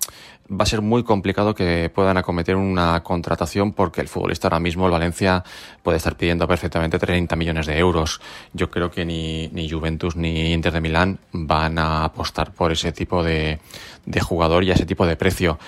va 0.50 0.64
a 0.64 0.66
ser 0.66 0.82
muy 0.82 1.04
complicado 1.04 1.54
que 1.54 1.92
puedan 1.94 2.16
acometer 2.16 2.56
una 2.56 3.04
contratación 3.04 3.72
porque 3.72 4.00
el 4.00 4.08
futbolista 4.08 4.48
ahora 4.48 4.58
mismo, 4.58 4.86
el 4.86 4.92
Valencia, 4.92 5.44
puede 5.84 5.98
estar 5.98 6.16
pidiendo 6.16 6.48
perfectamente 6.48 6.98
30 6.98 7.36
millones 7.36 7.66
de 7.66 7.78
euros. 7.78 8.20
Yo 8.52 8.68
creo 8.68 8.90
que 8.90 9.04
ni, 9.04 9.46
ni 9.52 9.70
Juventus 9.70 10.16
ni 10.16 10.52
Inter 10.52 10.72
de 10.72 10.80
Milán 10.80 11.20
van 11.30 11.78
a 11.78 12.02
apostar 12.04 12.52
por 12.52 12.72
ese 12.72 12.90
tipo 12.90 13.22
de, 13.22 13.60
de 14.06 14.20
jugador 14.20 14.64
y 14.64 14.72
a 14.72 14.74
ese 14.74 14.86
tipo 14.86 15.06
de 15.06 15.14
precio. 15.14 15.60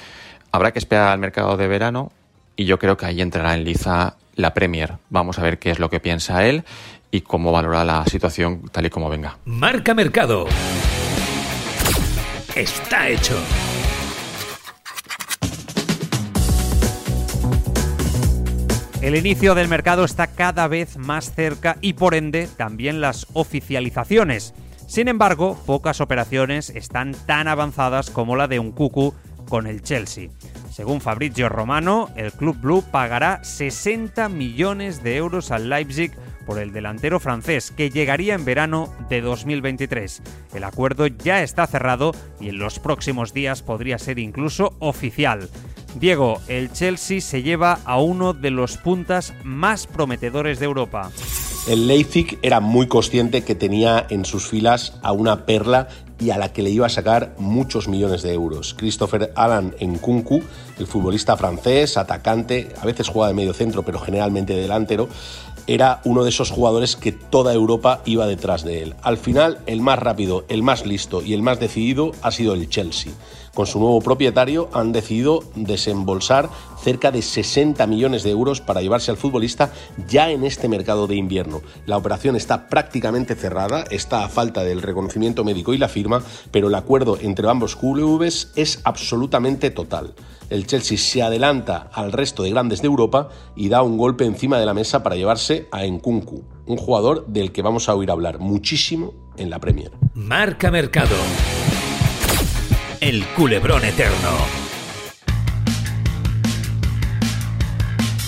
Habrá 0.51 0.73
que 0.73 0.81
esperar 0.81 1.13
al 1.13 1.21
mercado 1.21 1.57
de 1.57 1.69
verano 1.69 2.11
y 2.57 2.65
yo 2.65 2.79
creo 2.79 2.97
que 2.97 3.07
ahí 3.07 3.21
entrará 3.21 3.55
en 3.55 3.65
liza 3.65 4.17
la 4.35 4.55
Premier. 4.55 4.95
Vamos 5.11 5.39
a 5.39 5.43
ver 5.43 5.59
qué 5.59 5.71
es 5.71 5.79
lo 5.79 5.91
que 5.91 6.01
piensa 6.01 6.47
él 6.47 6.65
y 7.11 7.21
cómo 7.23 7.53
valora 7.53 7.85
la 7.85 8.05
situación 8.07 8.63
tal 8.71 8.87
y 8.87 8.91
como 8.91 9.09
venga. 9.09 9.39
Marca 9.45 9.95
Mercado. 9.95 10.47
Está 12.55 13.09
hecho. 13.09 13.39
El 19.01 19.17
inicio 19.17 19.57
del 19.57 19.67
mercado 19.67 20.05
está 20.05 20.29
cada 20.29 20.69
vez 20.69 20.97
más 20.97 21.35
cerca 21.35 21.77
y 21.81 21.95
por 21.95 22.15
ende 22.15 22.49
también 22.57 23.01
las 23.01 23.27
oficializaciones. 23.33 24.55
Sin 24.87 25.09
embargo, 25.09 25.59
pocas 25.67 26.01
operaciones 26.01 26.71
están 26.71 27.13
tan 27.27 27.49
avanzadas 27.49 28.11
como 28.11 28.37
la 28.37 28.47
de 28.47 28.61
un 28.61 28.71
Cucu 28.71 29.15
con 29.53 29.67
el 29.67 29.83
Chelsea. 29.83 30.31
Según 30.71 31.03
Fabrizio 31.03 31.51
Romano, 31.51 32.09
el 32.17 32.33
Club 32.33 32.57
Blue 32.59 32.83
pagará 32.91 33.45
60 33.45 34.31
millones 34.31 35.03
de 35.03 35.17
euros 35.17 35.51
al 35.51 35.69
Leipzig 35.69 36.11
por 36.47 36.59
el 36.59 36.73
delantero 36.73 37.21
francés, 37.21 37.71
que 37.71 37.91
llegaría 37.91 38.33
en 38.33 38.47
verano 38.47 38.91
de 39.11 39.21
2023. 39.21 40.23
El 40.55 40.65
acuerdo 40.65 41.07
ya 41.07 41.43
está 41.43 41.67
cerrado 41.67 42.13
y 42.41 42.49
en 42.49 42.59
los 42.59 42.79
próximos 42.79 43.35
días 43.35 43.61
podría 43.61 43.99
ser 43.99 44.19
incluso 44.19 44.75
oficial. 44.79 45.51
Diego, 45.97 46.41
el 46.49 46.73
Chelsea 46.73 47.21
se 47.21 47.43
lleva 47.43 47.81
a 47.85 48.01
uno 48.01 48.33
de 48.33 48.53
los 48.53 48.79
puntas 48.79 49.35
más 49.45 49.87
prometedores 49.87 50.61
de 50.61 50.65
Europa. 50.65 51.11
El 51.69 51.87
Leipzig 51.87 52.39
era 52.41 52.61
muy 52.61 52.89
consciente 52.89 53.45
que 53.45 53.55
tenía 53.55 54.07
en 54.09 54.25
sus 54.25 54.49
filas 54.49 54.99
a 55.03 55.13
una 55.13 55.45
perla 55.45 55.89
y 56.23 56.31
a 56.31 56.39
la 56.39 56.53
que 56.53 56.63
le 56.63 56.71
iba 56.71 56.87
a 56.87 56.89
sacar 56.89 57.35
muchos 57.39 57.89
millones 57.89 58.23
de 58.23 58.33
euros. 58.33 58.75
Christopher 58.75 59.33
Alan 59.35 59.75
Nkunku, 59.81 60.41
el 60.79 60.87
futbolista 60.87 61.37
francés, 61.37 61.97
atacante, 61.97 62.69
a 62.81 62.87
veces 62.87 63.09
juega 63.09 63.29
de 63.29 63.35
medio 63.35 63.53
centro, 63.53 63.83
pero 63.83 63.99
generalmente 63.99 64.55
delantero, 64.55 65.09
era 65.67 66.01
uno 66.05 66.25
de 66.25 66.31
esos 66.31 66.51
jugadores 66.51 66.97
que 66.97 67.13
toda 67.13 67.53
Europa 67.53 68.03
iba 68.05 68.27
detrás 68.27 68.65
de 68.65 68.83
él. 68.83 68.95
Al 69.03 69.17
final, 69.17 69.59
el 69.67 69.81
más 69.81 69.99
rápido, 69.99 70.45
el 70.49 70.63
más 70.63 70.87
listo 70.87 71.23
y 71.23 71.35
el 71.35 71.43
más 71.43 71.61
decidido 71.61 72.13
ha 72.23 72.31
sido 72.31 72.55
el 72.55 72.69
Chelsea. 72.69 73.13
Con 73.55 73.67
su 73.67 73.79
nuevo 73.79 74.01
propietario 74.01 74.71
han 74.73 74.93
decidido 74.93 75.45
desembolsar 75.55 76.49
cerca 76.83 77.11
de 77.11 77.21
60 77.21 77.87
millones 77.87 78.23
de 78.23 78.31
euros 78.31 78.63
para 78.63 78.81
llevarse 78.81 79.11
al 79.11 79.19
futbolista 79.19 79.73
ya 80.09 80.31
en 80.31 80.45
este 80.45 80.69
mercado 80.69 81.07
de 81.07 81.17
invierno. 81.17 81.61
La 81.85 81.99
operación 81.99 82.35
está 82.35 82.69
prácticamente 82.69 83.35
cerrada, 83.35 83.85
está 83.91 84.25
a 84.25 84.29
falta 84.31 84.65
del 84.65 84.81
reconocimiento 84.81 85.45
médico 85.45 85.75
y 85.75 85.79
la 85.79 85.89
firma, 85.89 86.23
pero 86.51 86.69
el 86.69 86.75
acuerdo 86.75 87.19
entre 87.21 87.49
ambos 87.49 87.77
clubes 87.77 88.53
es 88.57 88.81
absolutamente 88.85 89.71
total. 89.71 90.15
El 90.53 90.67
Chelsea 90.67 90.99
se 90.99 91.23
adelanta 91.23 91.89
al 91.95 92.13
resto 92.13 92.43
de 92.43 92.51
grandes 92.51 92.83
de 92.83 92.87
Europa 92.87 93.31
y 93.57 93.71
da 93.71 93.83
un 93.83 93.97
golpe 93.97 94.27
encima 94.27 94.59
de 94.59 94.67
la 94.67 94.75
mesa 94.75 95.03
para 95.03 95.17
llevarse 95.17 95.67
a 95.73 95.87
Nkunku, 95.87 96.45
un 96.67 96.77
jugador 96.77 97.27
del 97.27 97.53
que 97.53 97.63
vamos 97.63 97.89
a 97.89 97.95
oír 97.95 98.11
hablar 98.11 98.39
muchísimo 98.39 99.15
en 99.39 99.49
la 99.49 99.59
Premier. 99.59 99.93
Marca 100.15 100.71
Mercado 100.71 101.17
el 103.03 103.27
culebrón 103.35 103.85
eterno. 103.85 104.29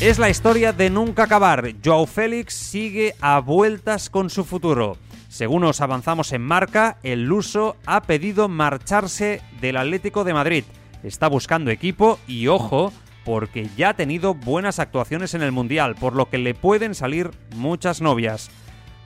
Es 0.01 0.19
la 0.19 0.31
historia 0.31 0.73
de 0.73 0.91
nunca 0.91 1.25
acabar. 1.25 1.75
Joao 1.85 2.07
Félix 2.07 2.55
sigue 2.55 3.15
a 3.21 3.39
vueltas 3.39 4.11
con 4.11 4.31
su 4.31 4.45
futuro. 4.45 4.97
Según 5.29 5.63
nos 5.63 5.81
avanzamos 5.81 6.33
en 6.33 6.43
marca, 6.43 6.99
el 7.05 7.23
luso 7.23 7.77
ha 7.87 8.03
pedido 8.03 8.49
marcharse 8.49 9.43
del 9.61 9.77
Atlético 9.77 10.25
de 10.25 10.35
Madrid. 10.35 10.65
Está 11.05 11.29
buscando 11.29 11.71
equipo 11.71 12.19
y 12.27 12.49
ojo, 12.49 12.91
porque 13.27 13.69
ya 13.77 13.91
ha 13.91 13.95
tenido 13.95 14.35
buenas 14.35 14.79
actuaciones 14.79 15.35
en 15.35 15.43
el 15.43 15.53
Mundial, 15.53 15.95
por 15.95 16.17
lo 16.17 16.31
que 16.31 16.39
le 16.39 16.55
pueden 16.55 16.95
salir 16.95 17.31
muchas 17.55 18.01
novias. 18.01 18.51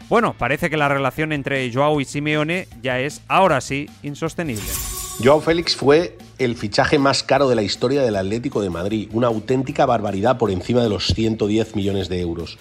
Bueno, 0.09 0.35
parece 0.39 0.71
que 0.71 0.77
la 0.77 0.89
relación 0.89 1.33
entre 1.33 1.71
Joao 1.73 2.01
y 2.01 2.05
Simeone 2.05 2.69
ya 2.83 3.01
es, 3.01 3.21
ahora 3.27 3.61
sí, 3.61 3.91
insostenible. 4.05 4.63
Joao 5.23 5.41
Félix 5.41 5.75
fue 5.75 6.17
el 6.39 6.55
fichaje 6.55 7.01
más 7.01 7.25
caro 7.25 7.49
de 7.49 7.57
la 7.57 7.63
historia 7.63 8.03
del 8.03 8.15
Atlético 8.15 8.63
de 8.63 8.71
Madrid, 8.71 9.09
una 9.13 9.27
auténtica 9.27 9.85
barbaridad 9.85 10.39
por 10.39 10.53
encima 10.53 10.83
de 10.83 10.89
los 10.89 11.09
110 11.09 11.75
millones 11.75 12.09
de 12.09 12.21
euros. 12.21 12.59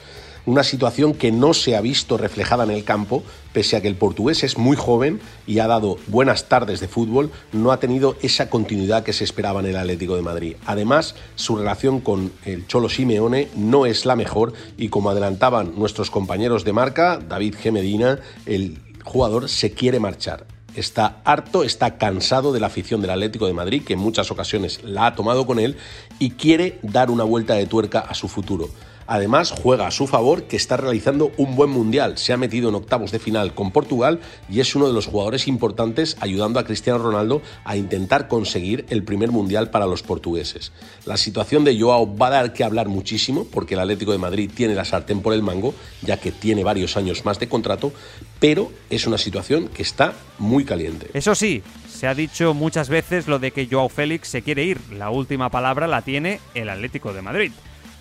Una 0.47 0.63
situación 0.63 1.13
que 1.13 1.33
no 1.33 1.53
se 1.53 1.75
ha 1.75 1.81
visto 1.81 2.17
reflejada 2.17 2.63
en 2.63 2.71
el 2.71 2.85
campo, 2.85 3.21
pese 3.51 3.75
a 3.75 3.81
que 3.81 3.89
el 3.89 3.97
portugués 3.97 4.45
es 4.45 4.57
muy 4.57 4.77
joven 4.77 5.19
y 5.45 5.59
ha 5.59 5.67
dado 5.67 5.97
buenas 6.07 6.47
tardes 6.47 6.79
de 6.79 6.87
fútbol, 6.87 7.31
no 7.51 7.73
ha 7.73 7.81
tenido 7.81 8.15
esa 8.21 8.49
continuidad 8.49 9.03
que 9.03 9.11
se 9.11 9.25
esperaba 9.25 9.59
en 9.59 9.65
el 9.65 9.75
Atlético 9.75 10.15
de 10.15 10.21
Madrid. 10.21 10.55
Además, 10.65 11.15
su 11.35 11.57
relación 11.57 11.99
con 11.99 12.31
el 12.45 12.65
Cholo 12.65 12.87
Simeone 12.87 13.49
no 13.57 13.85
es 13.85 14.05
la 14.05 14.15
mejor 14.15 14.53
y 14.77 14.87
como 14.87 15.09
adelantaban 15.09 15.77
nuestros 15.77 16.09
compañeros 16.09 16.63
de 16.63 16.71
marca, 16.71 17.19
David 17.19 17.55
G. 17.61 17.73
Medina, 17.73 18.19
el 18.45 18.79
jugador 19.03 19.49
se 19.49 19.73
quiere 19.73 19.99
marchar 19.99 20.47
está 20.77 21.21
harto, 21.25 21.63
está 21.63 21.97
cansado 21.97 22.53
de 22.53 22.59
la 22.59 22.67
afición 22.67 23.01
del 23.01 23.09
Atlético 23.09 23.47
de 23.47 23.53
Madrid, 23.53 23.83
que 23.83 23.93
en 23.93 23.99
muchas 23.99 24.29
ocasiones 24.29 24.79
la 24.83 25.07
ha 25.07 25.15
tomado 25.15 25.47
con 25.47 25.59
él, 25.59 25.75
y 26.19 26.31
quiere 26.31 26.77
dar 26.83 27.09
una 27.09 27.23
vuelta 27.23 27.55
de 27.55 27.65
tuerca 27.65 28.01
a 28.01 28.13
su 28.13 28.27
futuro. 28.27 28.69
Además, 29.07 29.51
juega 29.51 29.87
a 29.87 29.91
su 29.91 30.05
favor 30.05 30.43
que 30.43 30.57
está 30.57 30.75
realizando 30.75 31.31
un 31.37 31.55
buen 31.55 31.69
mundial. 31.69 32.17
Se 32.17 32.33
ha 32.33 32.37
metido 32.37 32.67
en 32.69 32.75
octavos 32.75 33.11
de 33.11 33.19
final 33.19 33.53
con 33.53 33.71
Portugal 33.71 34.19
y 34.49 34.59
es 34.59 34.75
uno 34.75 34.87
de 34.87 34.93
los 34.93 35.07
jugadores 35.07 35.47
importantes 35.47 36.17
ayudando 36.19 36.59
a 36.59 36.65
Cristiano 36.65 36.99
Ronaldo 36.99 37.41
a 37.63 37.77
intentar 37.77 38.27
conseguir 38.27 38.85
el 38.89 39.03
primer 39.03 39.31
mundial 39.31 39.69
para 39.69 39.87
los 39.87 40.03
portugueses. 40.03 40.73
La 41.05 41.15
situación 41.15 41.63
de 41.63 41.79
Joao 41.79 42.17
va 42.17 42.27
a 42.27 42.31
dar 42.31 42.53
que 42.53 42.65
hablar 42.65 42.89
muchísimo 42.89 43.45
porque 43.45 43.75
el 43.75 43.79
Atlético 43.79 44.11
de 44.11 44.17
Madrid 44.17 44.51
tiene 44.53 44.75
la 44.75 44.83
sartén 44.83 45.21
por 45.21 45.33
el 45.33 45.41
mango, 45.41 45.73
ya 46.01 46.17
que 46.17 46.31
tiene 46.31 46.65
varios 46.65 46.97
años 46.97 47.23
más 47.23 47.39
de 47.39 47.47
contrato, 47.47 47.93
pero 48.39 48.71
es 48.89 49.07
una 49.07 49.17
situación 49.17 49.69
que 49.69 49.83
está 49.83 50.13
muy 50.37 50.65
caliente. 50.65 51.09
Eso 51.13 51.33
sí, 51.33 51.63
se 51.89 52.07
ha 52.07 52.13
dicho 52.13 52.53
muchas 52.53 52.89
veces 52.89 53.27
lo 53.27 53.39
de 53.39 53.51
que 53.51 53.67
Joao 53.71 53.87
Félix 53.87 54.27
se 54.27 54.41
quiere 54.41 54.65
ir. 54.65 54.79
La 54.91 55.09
última 55.09 55.49
palabra 55.49 55.87
la 55.87 56.01
tiene 56.01 56.41
el 56.53 56.69
Atlético 56.69 57.13
de 57.13 57.21
Madrid 57.21 57.51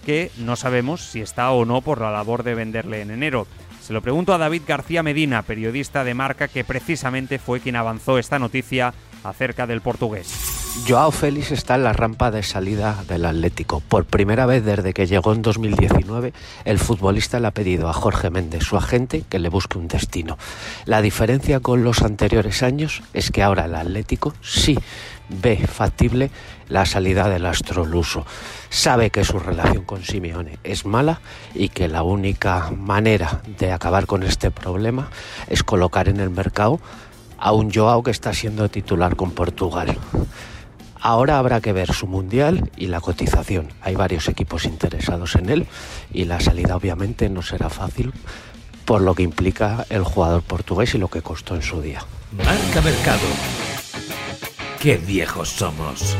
que 0.07 0.31
no 0.39 0.55
sabemos 0.55 1.01
si 1.03 1.21
está 1.21 1.51
o 1.51 1.65
no 1.65 1.81
por 1.81 2.01
la 2.01 2.13
labor 2.13 2.45
de 2.45 2.55
venderle 2.55 3.03
en 3.03 3.11
enero. 3.11 3.49
Se 3.83 3.93
lo 3.93 4.03
pregunto 4.03 4.33
a 4.33 4.39
David 4.39 4.63
García 4.65 5.03
Medina, 5.03 5.43
periodista 5.43 6.05
de 6.05 6.15
marca 6.15 6.47
que 6.47 6.63
precisamente 6.63 7.41
fue 7.41 7.59
quien 7.59 7.75
avanzó 7.75 8.17
esta 8.17 8.39
noticia 8.39 8.95
acerca 9.25 9.67
del 9.67 9.81
portugués. 9.81 10.56
Joao 10.85 11.11
Félix 11.11 11.51
está 11.51 11.75
en 11.75 11.85
la 11.85 11.93
rampa 11.93 12.31
de 12.31 12.43
salida 12.43 13.03
del 13.09 13.25
Atlético. 13.25 13.81
Por 13.81 14.05
primera 14.05 14.47
vez 14.47 14.65
desde 14.65 14.93
que 14.93 15.07
llegó 15.07 15.33
en 15.33 15.43
2019, 15.43 16.33
el 16.65 16.79
futbolista 16.79 17.41
le 17.41 17.49
ha 17.49 17.51
pedido 17.51 17.89
a 17.89 17.93
Jorge 17.93 18.31
Méndez, 18.31 18.63
su 18.63 18.77
agente, 18.77 19.25
que 19.29 19.39
le 19.39 19.49
busque 19.49 19.79
un 19.79 19.89
destino. 19.89 20.39
La 20.85 21.03
diferencia 21.03 21.61
con 21.61 21.83
los 21.83 22.03
anteriores 22.03 22.63
años 22.63 23.03
es 23.15 23.31
que 23.31 23.43
ahora 23.43 23.65
el 23.65 23.75
Atlético 23.75 24.35
sí 24.43 24.79
ve 25.29 25.57
factible 25.67 26.31
la 26.69 26.87
salida 26.87 27.29
del 27.29 27.47
astro 27.47 27.85
luso. 27.85 28.25
Sabe 28.69 29.11
que 29.11 29.25
su 29.25 29.39
relación 29.39 29.85
con 29.85 30.05
Simeone 30.05 30.59
es 30.63 30.85
mala 30.85 31.21
y 31.55 31.69
que 31.69 31.89
la 31.89 32.03
única 32.03 32.71
manera 32.71 33.41
de 33.59 33.73
acabar 33.73 34.07
con 34.07 34.23
este 34.23 34.51
problema 34.51 35.11
es 35.49 35.63
colocar 35.63 36.09
en 36.09 36.21
el 36.21 36.31
mercado 36.31 36.81
a 37.39 37.53
un 37.53 37.73
Joao 37.73 38.03
que 38.03 38.11
está 38.11 38.33
siendo 38.33 38.69
titular 38.69 39.17
con 39.17 39.31
Portugal. 39.33 39.97
Ahora 41.01 41.39
habrá 41.39 41.61
que 41.61 41.73
ver 41.73 41.93
su 41.93 42.07
mundial 42.07 42.71
y 42.77 42.87
la 42.87 43.01
cotización. 43.01 43.69
Hay 43.83 43.95
varios 43.95 44.29
equipos 44.29 44.65
interesados 44.65 45.35
en 45.37 45.51
él 45.51 45.67
y 46.13 46.25
la 46.25 46.41
salida 46.41 46.77
obviamente 46.77 47.29
no 47.29 47.43
será 47.43 47.69
fácil 47.69 48.13
por 48.85 49.03
lo 49.03 49.15
que 49.15 49.25
implica 49.25 49.85
el 49.91 50.05
jugador 50.05 50.43
portugués 50.43 50.95
y 50.95 50.99
lo 50.99 51.09
que 51.09 51.21
costó 51.21 51.55
en 51.55 51.63
su 51.63 51.83
día. 51.83 52.03
Marca 52.33 52.81
Mercado. 52.81 53.27
Qué 54.81 54.97
viejos 54.97 55.49
somos. 55.49 56.17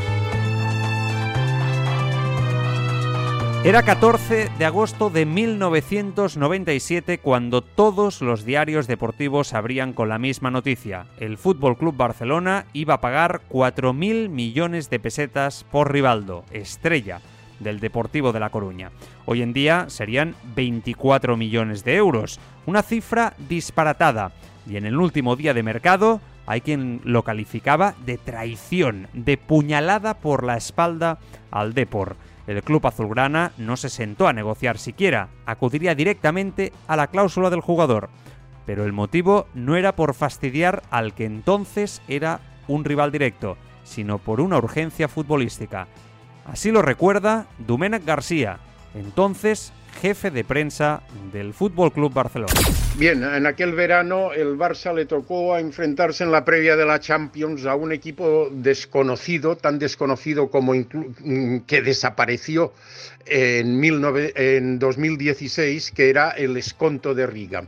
Era 3.67 3.83
14 3.83 4.49
de 4.57 4.65
agosto 4.65 5.11
de 5.11 5.27
1997 5.27 7.19
cuando 7.19 7.63
todos 7.63 8.23
los 8.23 8.45
diarios 8.45 8.87
deportivos 8.87 9.55
abrían 9.55 9.93
con 9.93 10.09
la 10.09 10.21
misma 10.21 10.53
noticia. 10.53 11.07
El 11.19 11.37
Fútbol 11.37 11.77
Club 11.77 11.97
Barcelona 11.97 12.67
iba 12.75 12.95
a 12.95 13.01
pagar 13.01 13.41
4.000 13.51 14.29
millones 14.29 14.89
de 14.89 15.01
pesetas 15.01 15.65
por 15.65 15.91
Rivaldo, 15.93 16.45
estrella 16.53 17.21
del 17.59 17.81
Deportivo 17.81 18.33
de 18.33 18.39
La 18.39 18.51
Coruña. 18.51 18.93
Hoy 19.25 19.43
en 19.43 19.53
día 19.53 19.87
serían 19.89 20.37
24 20.55 21.37
millones 21.37 21.83
de 21.83 21.97
euros, 21.97 22.39
una 22.67 22.85
cifra 22.85 23.35
disparatada. 23.49 24.31
Y 24.71 24.77
en 24.77 24.87
el 24.87 24.97
último 24.97 25.35
día 25.35 25.55
de 25.55 25.65
mercado 25.65 26.21
hay 26.47 26.61
quien 26.61 27.01
lo 27.03 27.25
calificaba 27.25 27.97
de 28.07 28.17
traición, 28.17 29.09
de 29.13 29.37
puñalada 29.39 30.15
por 30.15 30.45
la 30.45 30.57
espalda 30.57 31.19
al 31.51 31.75
Depor. 31.75 32.15
El 32.47 32.63
club 32.63 32.87
azulgrana 32.87 33.53
no 33.59 33.77
se 33.77 33.89
sentó 33.89 34.29
a 34.29 34.33
negociar 34.33 34.79
siquiera, 34.79 35.29
acudiría 35.47 35.95
directamente 35.95 36.73
a 36.87 36.97
la 36.97 37.09
cláusula 37.09 37.51
del 37.51 37.61
jugador. 37.61 38.09
Pero 38.67 38.85
el 38.85 38.93
motivo 38.93 39.47
no 39.55 39.77
era 39.77 39.97
por 39.97 40.15
fastidiar 40.15 40.83
al 40.91 41.15
que 41.15 41.25
entonces 41.25 42.03
era 42.09 42.41
un 42.69 42.85
rival 42.85 43.11
directo, 43.13 43.57
sino 43.85 44.19
por 44.19 44.41
una 44.41 44.59
urgencia 44.59 45.09
futbolística. 45.09 45.89
Así 46.45 46.71
lo 46.71 46.83
recuerda 46.83 47.47
Domènec 47.59 48.05
García, 48.05 48.59
entonces 48.95 49.73
jefe 49.97 50.31
de 50.31 50.45
prensa 50.45 51.03
del 51.33 51.53
Fútbol 51.53 51.93
Club 51.93 52.13
Barcelona. 52.13 52.53
Bien, 52.97 53.23
en 53.23 53.47
aquel 53.47 53.73
verano 53.73 54.33
el 54.33 54.57
Barça 54.57 54.95
le 54.95 55.07
tocó 55.07 55.55
a 55.55 55.61
enfrentarse 55.61 56.25
en 56.25 56.31
la 56.31 56.45
previa 56.45 56.77
de 56.77 56.87
la 56.87 57.01
Champions 57.01 57.67
a 57.67 57.75
un 57.75 57.93
equipo 57.93 58.49
desconocido, 58.51 59.57
tan 59.57 59.79
desconocido 59.79 60.49
como 60.49 60.73
que 61.67 61.83
desapareció 61.83 62.73
en, 63.27 63.83
en 64.37 64.79
2016, 64.79 65.91
que 65.91 66.11
era 66.11 66.31
el 66.31 66.57
Esconto 66.57 67.15
de 67.15 67.27
Riga 67.27 67.65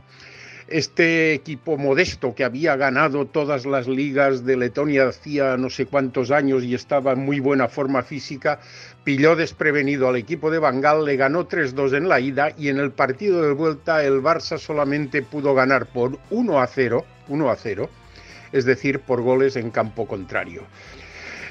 este 0.71 1.33
equipo 1.33 1.77
modesto 1.77 2.35
que 2.35 2.43
había 2.43 2.75
ganado 2.75 3.25
todas 3.25 3.65
las 3.65 3.87
ligas 3.87 4.45
de 4.45 4.57
Letonia 4.57 5.07
hacía 5.07 5.57
no 5.57 5.69
sé 5.69 5.85
cuántos 5.85 6.31
años 6.31 6.63
y 6.63 6.75
estaba 6.75 7.13
en 7.13 7.19
muy 7.19 7.39
buena 7.39 7.67
forma 7.67 8.03
física, 8.03 8.59
pilló 9.03 9.35
desprevenido 9.35 10.07
al 10.07 10.15
equipo 10.15 10.51
de 10.51 10.59
Bangal, 10.59 11.05
le 11.05 11.15
ganó 11.15 11.47
3-2 11.47 11.97
en 11.97 12.09
la 12.09 12.19
ida 12.19 12.51
y 12.57 12.69
en 12.69 12.77
el 12.77 12.91
partido 12.91 13.41
de 13.41 13.53
vuelta 13.53 14.03
el 14.03 14.21
Barça 14.21 14.57
solamente 14.57 15.21
pudo 15.21 15.53
ganar 15.53 15.87
por 15.87 16.19
1 16.29 16.59
a 16.59 16.67
0, 16.67 17.05
1 17.27 17.49
a 17.49 17.55
0, 17.55 17.89
es 18.51 18.65
decir, 18.65 18.99
por 18.99 19.21
goles 19.21 19.55
en 19.55 19.71
campo 19.71 20.07
contrario. 20.07 20.63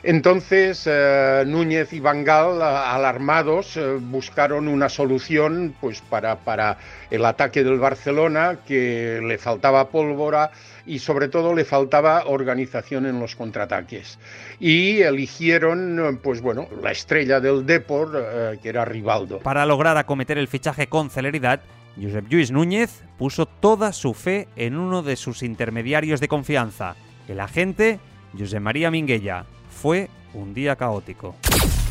Entonces, 0.02 0.84
eh, 0.86 1.44
Núñez 1.46 1.92
y 1.92 2.00
Bangal, 2.00 2.62
alarmados, 2.62 3.76
eh, 3.76 3.98
buscaron 4.00 4.68
una 4.68 4.88
solución 4.88 5.74
pues, 5.80 6.00
para, 6.00 6.36
para 6.36 6.78
el 7.10 7.24
ataque 7.24 7.64
del 7.64 7.78
Barcelona, 7.78 8.58
que 8.66 9.20
le 9.22 9.38
faltaba 9.38 9.88
pólvora 9.88 10.50
y 10.86 11.00
sobre 11.00 11.28
todo 11.28 11.54
le 11.54 11.64
faltaba 11.64 12.24
organización 12.26 13.06
en 13.06 13.20
los 13.20 13.36
contraataques. 13.36 14.18
Y 14.60 15.00
eligieron, 15.00 16.20
pues 16.22 16.40
bueno, 16.40 16.68
la 16.82 16.92
estrella 16.92 17.40
del 17.40 17.66
Depor, 17.66 18.12
eh, 18.16 18.58
que 18.62 18.68
era 18.68 18.84
Rivaldo. 18.84 19.40
Para 19.40 19.66
lograr 19.66 19.96
acometer 19.96 20.38
el 20.38 20.48
fichaje 20.48 20.86
con 20.86 21.10
celeridad, 21.10 21.60
Josep 22.00 22.28
Lluís 22.28 22.52
Núñez 22.52 23.02
puso 23.18 23.46
toda 23.46 23.92
su 23.92 24.14
fe 24.14 24.48
en 24.54 24.76
uno 24.76 25.02
de 25.02 25.16
sus 25.16 25.42
intermediarios 25.42 26.20
de 26.20 26.28
confianza, 26.28 26.94
el 27.26 27.40
agente 27.40 27.98
José 28.38 28.60
María 28.60 28.90
Minguella 28.90 29.44
fue 29.78 30.08
un 30.34 30.54
día 30.54 30.74
caótico. 30.74 31.36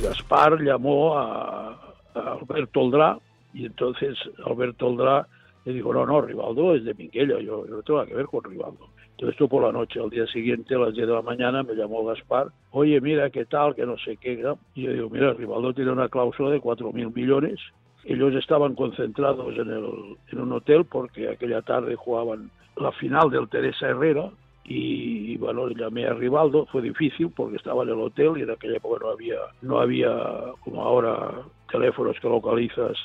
Gaspar 0.03 0.61
llamó 0.61 1.17
a, 1.17 1.79
Alberto 2.13 2.81
Oldrá 2.81 3.17
y 3.53 3.65
entonces 3.65 4.17
Alberto 4.45 4.87
Oldrá 4.87 5.25
le 5.63 5.73
dijo, 5.73 5.93
no, 5.93 6.05
no, 6.05 6.19
Rivaldo 6.21 6.75
es 6.75 6.83
de 6.83 6.93
Minguella, 6.93 7.39
yo, 7.39 7.63
no 7.65 7.81
tengo 7.83 8.05
que 8.05 8.13
ver 8.13 8.25
con 8.25 8.43
Rivaldo. 8.43 8.89
Entonces 9.11 9.35
esto 9.35 9.47
por 9.47 9.63
la 9.63 9.71
noche, 9.71 10.01
al 10.01 10.09
día 10.09 10.27
siguiente, 10.27 10.75
a 10.75 10.79
las 10.79 10.93
10 10.93 11.07
de 11.07 11.13
la 11.13 11.21
mañana, 11.21 11.63
me 11.63 11.75
llamó 11.75 12.03
Gaspar, 12.05 12.47
oye, 12.71 12.99
mira, 12.99 13.29
¿qué 13.29 13.45
tal? 13.45 13.73
Que 13.73 13.85
no 13.85 13.97
sé 13.97 14.17
qué. 14.17 14.33
Y 14.75 14.81
yo 14.83 14.91
digo, 14.91 15.09
mira, 15.09 15.33
Rivaldo 15.33 15.73
tiene 15.73 15.91
una 15.91 16.09
cláusula 16.09 16.49
de 16.49 16.61
4.000 16.61 17.15
millones. 17.15 17.59
Ellos 18.03 18.35
estaban 18.35 18.75
concentrados 18.75 19.53
en, 19.57 19.69
el, 19.69 20.17
en 20.31 20.39
un 20.39 20.51
hotel 20.51 20.85
porque 20.85 21.29
aquella 21.29 21.61
tarde 21.61 21.95
jugaban 21.95 22.51
la 22.75 22.91
final 22.91 23.29
del 23.29 23.47
Teresa 23.47 23.87
Herrera 23.87 24.29
y 24.69 25.37
bueno, 25.37 25.69
llamé 25.69 26.05
a 26.05 26.13
Rivaldo, 26.13 26.65
fue 26.65 26.81
difícil 26.81 27.31
porque 27.31 27.55
estaba 27.55 27.83
en 27.83 27.89
el 27.89 28.01
hotel 28.01 28.33
y 28.35 28.41
en 28.41 28.51
aquella 28.51 28.75
época 28.75 28.99
no 29.01 29.11
había, 29.11 29.37
no 29.61 29.79
había 29.79 30.11
como 30.59 30.83
ahora 30.83 31.31
teléfonos 31.71 32.19
que 32.19 32.27
localizas 32.27 32.97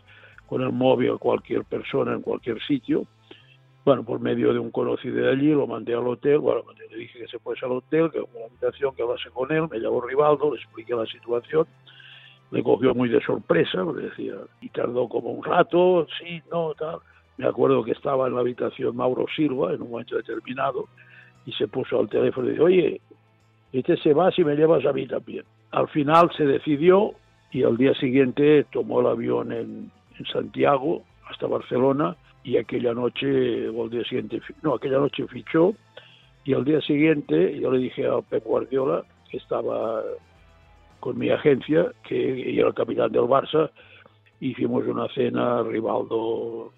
con 0.48 0.60
el 0.62 0.72
móvil 0.72 1.12
a 1.12 1.18
cualquier 1.18 1.64
persona 1.64 2.14
en 2.14 2.22
cualquier 2.22 2.60
sitio. 2.62 3.06
Bueno, 3.84 4.04
por 4.04 4.18
medio 4.18 4.52
de 4.52 4.58
un 4.58 4.72
conocido 4.72 5.16
de 5.16 5.30
allí 5.30 5.50
lo 5.50 5.68
mandé 5.68 5.94
al 5.94 6.06
hotel, 6.06 6.38
bueno, 6.40 6.62
le 6.90 6.96
dije 6.96 7.20
que 7.20 7.28
se 7.28 7.38
fuese 7.38 7.64
al 7.64 7.72
hotel, 7.72 8.10
que 8.10 8.18
una 8.18 8.46
habitación, 8.46 8.94
que 8.94 9.02
hablase 9.02 9.30
con 9.30 9.50
él, 9.52 9.68
me 9.70 9.78
llamó 9.78 10.00
Rivaldo, 10.00 10.54
le 10.54 10.60
expliqué 10.60 10.94
la 10.94 11.06
situación, 11.06 11.66
me 12.50 12.62
cogió 12.62 12.92
muy 12.92 13.08
de 13.08 13.20
sorpresa, 13.20 13.84
me 13.84 14.02
decía, 14.02 14.34
y 14.60 14.68
tardó 14.68 15.08
como 15.08 15.30
un 15.30 15.44
rato, 15.44 16.06
sí, 16.18 16.42
no, 16.50 16.74
tal. 16.74 16.98
Me 17.38 17.46
acuerdo 17.46 17.82
que 17.82 17.92
estaba 17.92 18.26
en 18.26 18.34
la 18.34 18.40
habitación 18.40 18.94
Mauro 18.94 19.26
Silva 19.34 19.72
en 19.72 19.82
un 19.82 19.90
momento 19.90 20.16
determinado, 20.16 20.86
y 21.46 21.52
se 21.52 21.68
puso 21.68 21.98
al 21.98 22.08
teléfono 22.08 22.48
y 22.48 22.52
dijo, 22.52 22.64
oye, 22.64 23.00
este 23.72 23.96
se 23.96 24.12
va 24.12 24.30
si 24.30 24.44
me 24.44 24.54
llevas 24.54 24.84
a 24.84 24.92
mí 24.92 25.06
también. 25.06 25.44
Al 25.70 25.88
final 25.88 26.30
se 26.36 26.44
decidió 26.44 27.12
y 27.50 27.62
al 27.62 27.76
día 27.76 27.94
siguiente 27.94 28.64
tomó 28.70 29.00
el 29.00 29.06
avión 29.06 29.52
en, 29.52 29.90
Santiago 30.32 31.02
hasta 31.28 31.48
Barcelona 31.48 32.16
y 32.44 32.56
aquella 32.56 32.94
noche, 32.94 33.68
o 33.68 33.82
al 33.82 33.90
día 33.90 34.04
siguiente, 34.04 34.40
no, 34.62 34.74
aquella 34.74 34.98
noche 34.98 35.26
fichó 35.26 35.74
y 36.44 36.52
al 36.54 36.64
día 36.64 36.80
siguiente 36.80 37.58
yo 37.58 37.72
le 37.72 37.78
dije 37.78 38.06
a 38.06 38.20
Pep 38.20 38.44
Guardiola, 38.44 39.02
que 39.28 39.38
estaba 39.38 40.02
con 41.00 41.18
mi 41.18 41.30
agencia, 41.30 41.90
que 42.06 42.56
era 42.56 42.68
el 42.68 42.74
capitán 42.74 43.10
del 43.10 43.22
Barça, 43.22 43.70
hicimos 44.38 44.86
una 44.86 45.08
cena, 45.08 45.64
Rivaldo 45.64 46.72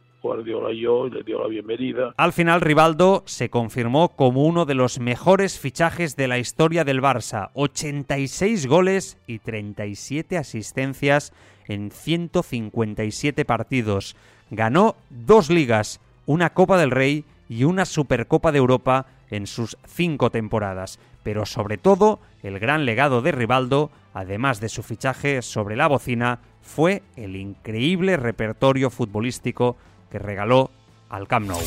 Al 2.17 2.33
final, 2.33 2.61
Rivaldo 2.61 3.23
se 3.27 3.51
confirmó 3.51 4.09
como 4.11 4.45
uno 4.45 4.65
de 4.65 4.75
los 4.75 4.99
mejores 4.99 5.59
fichajes 5.59 6.17
de 6.17 6.29
la 6.29 6.39
historia 6.39 6.85
del 6.85 7.03
Barça. 7.03 7.51
86 7.55 8.67
goles 8.67 9.19
y 9.27 9.41
37 9.41 10.39
asistencias 10.39 11.33
en 11.69 11.91
157 11.91 13.45
partidos. 13.45 14.17
Ganó 14.51 14.97
dos 15.11 15.51
ligas, 15.51 16.01
una 16.27 16.51
Copa 16.55 16.79
del 16.79 16.91
Rey 16.91 17.25
y 17.49 17.65
una 17.65 17.85
Supercopa 17.85 18.53
de 18.53 18.59
Europa 18.59 19.07
en 19.31 19.47
sus 19.47 19.77
cinco 19.87 20.31
temporadas. 20.31 20.99
Pero 21.23 21.47
sobre 21.47 21.79
todo, 21.79 22.21
el 22.43 22.59
gran 22.59 22.85
legado 22.85 23.23
de 23.23 23.33
Rivaldo, 23.33 23.91
además 24.13 24.61
de 24.61 24.69
su 24.69 24.83
fichaje 24.83 25.43
sobre 25.43 25.77
la 25.77 25.87
bocina, 25.87 26.41
fue 26.63 27.03
el 27.17 27.37
increíble 27.37 28.17
repertorio 28.17 28.91
futbolístico 28.91 29.77
que 30.15 30.21
regaló 30.21 30.71
al 31.11 31.27
Camp 31.27 31.49
Nou. 31.49 31.61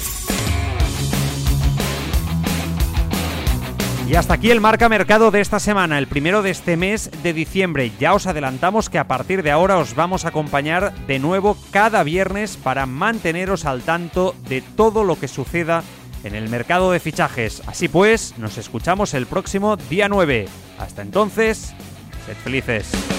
Y 4.08 4.16
hasta 4.16 4.36
aquí 4.36 4.52
el 4.52 4.62
marca 4.62 4.88
mercado 4.88 5.32
de 5.32 5.42
esta 5.42 5.60
semana, 5.60 5.98
el 5.98 6.08
primero 6.08 6.42
de 6.42 6.52
este 6.52 6.78
mes 6.78 7.12
de 7.24 7.34
diciembre. 7.34 7.92
Ya 8.00 8.14
os 8.14 8.26
adelantamos 8.26 8.90
que 8.90 9.00
a 9.00 9.08
partir 9.10 9.44
de 9.44 9.52
ahora 9.52 9.78
os 9.78 9.96
vamos 9.96 10.24
a 10.24 10.30
acompañar 10.30 10.94
de 11.08 11.20
nuevo 11.20 11.58
cada 11.72 12.04
viernes 12.04 12.56
para 12.56 12.86
manteneros 12.86 13.66
al 13.66 13.82
tanto 13.82 14.34
de 14.48 14.62
todo 14.62 15.04
lo 15.04 15.20
que 15.20 15.28
suceda 15.28 15.84
en 16.24 16.34
el 16.34 16.48
mercado 16.48 16.94
de 16.94 17.02
fichajes. 17.02 17.62
Así 17.68 17.90
pues, 17.90 18.38
nos 18.38 18.58
escuchamos 18.58 19.14
el 19.14 19.26
próximo 19.26 19.76
día 19.76 20.08
9. 20.08 20.48
Hasta 20.80 21.02
entonces, 21.02 21.74
sed 22.26 22.38
felices. 22.46 23.17